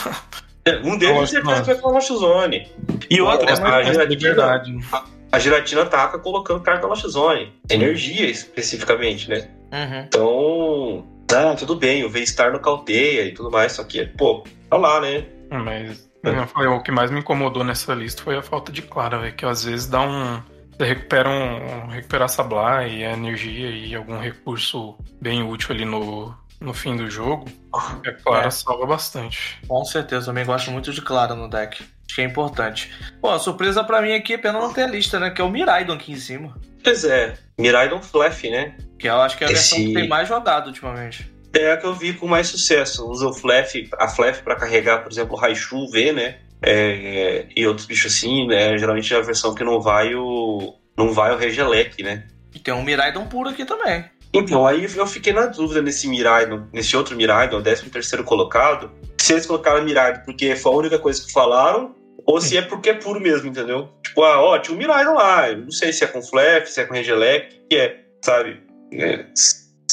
[0.66, 2.72] É, um deles é vai pra Lost Zone.
[3.10, 7.54] E outro, é, a, giratina, a, a giratina taca colocando carta Lost Zone.
[7.70, 9.50] Energia, especificamente, né?
[9.72, 10.04] Uhum.
[10.06, 14.78] Então, ah, tudo bem, o V-Star no caldeia e tudo mais, só que, pô, tá
[14.78, 15.26] lá, né?
[15.50, 16.48] Mas é.
[16.48, 19.46] foi o que mais me incomodou nessa lista foi a falta de clara, velho, que
[19.46, 20.42] às vezes dá um
[20.78, 26.96] você recupera um, recuperar supply, energia e algum recurso bem útil ali no, no fim
[26.96, 28.52] do jogo, a Clara é.
[28.52, 29.60] salva bastante.
[29.68, 31.84] Com certeza, também gosto muito de Clara no deck.
[31.84, 32.92] Acho que é importante.
[33.22, 35.30] Pô, a surpresa para mim aqui é pena não ter a lista, né?
[35.32, 36.56] Que é o Miraidon aqui em cima.
[36.84, 38.76] Pois é, Miraidon Fluff, né?
[39.00, 39.76] Que eu acho que é a Esse...
[39.76, 41.32] versão que tem mais jogado ultimamente.
[41.56, 43.08] É a que eu vi com mais sucesso.
[43.10, 46.40] Usa o Fluff, a Fluff para carregar, por exemplo, o Raichu V, né?
[46.66, 48.78] É, e outros bichos assim, né?
[48.78, 50.76] Geralmente é a versão que não vai o.
[50.98, 52.28] não vai o Regelec, né?
[52.54, 54.06] E tem um Miraidon puro aqui também.
[54.34, 58.92] Então, aí eu fiquei na dúvida nesse Miraidon, nesse outro Miraidon, o 13 terceiro colocado,
[59.20, 61.96] se eles colocaram Miraidon porque foi a única coisa que falaram,
[62.26, 63.90] ou se é porque é puro mesmo, entendeu?
[64.04, 66.82] Tipo, ah, ó, tinha um Miraidon lá, eu não sei se é com Flef, se
[66.82, 68.64] é com Regelec, o que é, sabe?
[68.92, 69.26] É,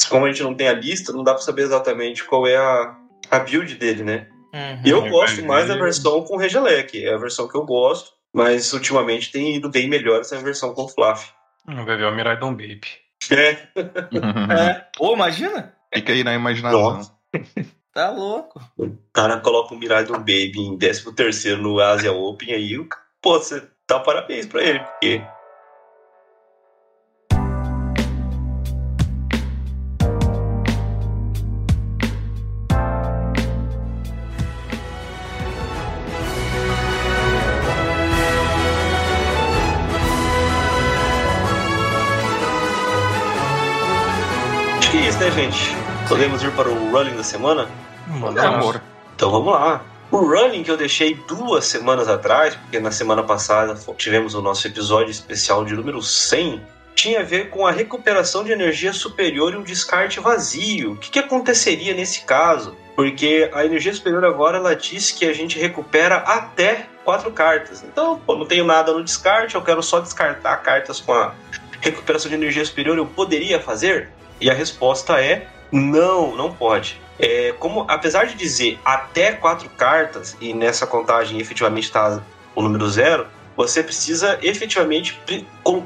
[0.09, 2.95] como a gente não tem a lista, não dá pra saber exatamente qual é a,
[3.29, 4.27] a build dele, né?
[4.53, 8.73] Uhum, eu gosto mais da versão com Regelec, é a versão que eu gosto, mas
[8.73, 11.31] ultimamente tem ido bem melhor essa versão com Fluff.
[11.65, 12.81] Vai ver o Miraidon Baby.
[13.29, 13.51] É.
[14.69, 14.85] é.
[14.97, 15.73] Pô, imagina?
[15.93, 16.81] Fica aí na imaginação.
[16.81, 17.15] Nossa.
[17.93, 18.61] Tá louco.
[18.77, 22.77] O cara coloca o Miraidon Baby em 13 terceiro no Asia Open aí,
[23.21, 25.21] pô, você dá parabéns pra ele, porque
[45.17, 45.75] né, gente?
[46.07, 47.67] Podemos ir para o running da semana?
[48.07, 48.81] Manda amor.
[49.15, 49.83] Então vamos lá.
[50.11, 54.67] O running que eu deixei duas semanas atrás, porque na semana passada tivemos o nosso
[54.67, 56.61] episódio especial de número 100,
[56.95, 60.93] tinha a ver com a recuperação de energia superior e um descarte vazio.
[60.93, 62.75] O que, que aconteceria nesse caso?
[62.95, 67.83] Porque a energia superior agora ela diz que a gente recupera até quatro cartas.
[67.83, 71.33] Então, pô, não tenho nada no descarte, eu quero só descartar cartas com a
[71.79, 72.97] recuperação de energia superior.
[72.97, 74.09] Eu poderia fazer?
[74.41, 76.99] E a resposta é não, não pode.
[77.17, 82.21] É, como, apesar de dizer até quatro cartas, e nessa contagem efetivamente está
[82.55, 85.21] o número zero, você precisa efetivamente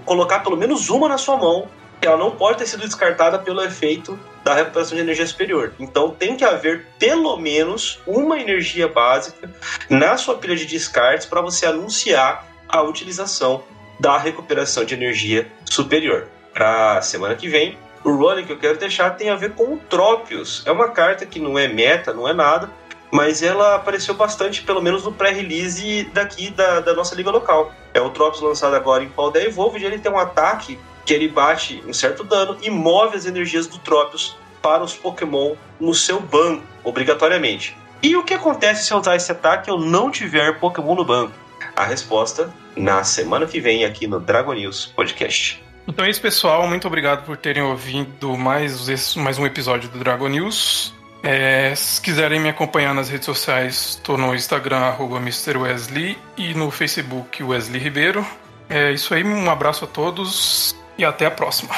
[0.05, 1.67] colocar pelo menos uma na sua mão,
[2.01, 5.73] ela não pode ter sido descartada pelo efeito da recuperação de energia superior.
[5.79, 9.49] Então tem que haver pelo menos uma energia básica
[9.89, 13.63] na sua pilha de descartes para você anunciar a utilização
[13.99, 16.27] da recuperação de energia superior.
[16.53, 19.77] Para semana que vem, o running que eu quero deixar tem a ver com o
[19.77, 20.63] Tropius.
[20.65, 22.69] É uma carta que não é meta, não é nada,
[23.11, 27.73] mas ela apareceu bastante, pelo menos no pré-release daqui da, da, nossa liga local.
[27.93, 31.83] É o Tropius lançado agora em Paldeia Evolved, ele tem um ataque que ele bate
[31.87, 36.63] um certo dano e move as energias do Tropius para os Pokémon no seu banco,
[36.83, 37.75] obrigatoriamente.
[38.03, 41.05] E o que acontece se eu usar esse ataque e eu não tiver Pokémon no
[41.05, 41.33] banco?
[41.75, 45.64] A resposta na semana que vem aqui no Dragon News Podcast.
[45.87, 46.67] Então é isso, pessoal.
[46.67, 50.93] Muito obrigado por terem ouvido mais, mais um episódio do Dragon News.
[51.21, 56.69] É, se quiserem me acompanhar nas redes sociais, estou no Instagram, arroba MrWesley, e no
[56.69, 58.25] Facebook, Wesley Ribeiro.
[58.69, 61.73] É isso aí, um abraço a todos e até a próxima.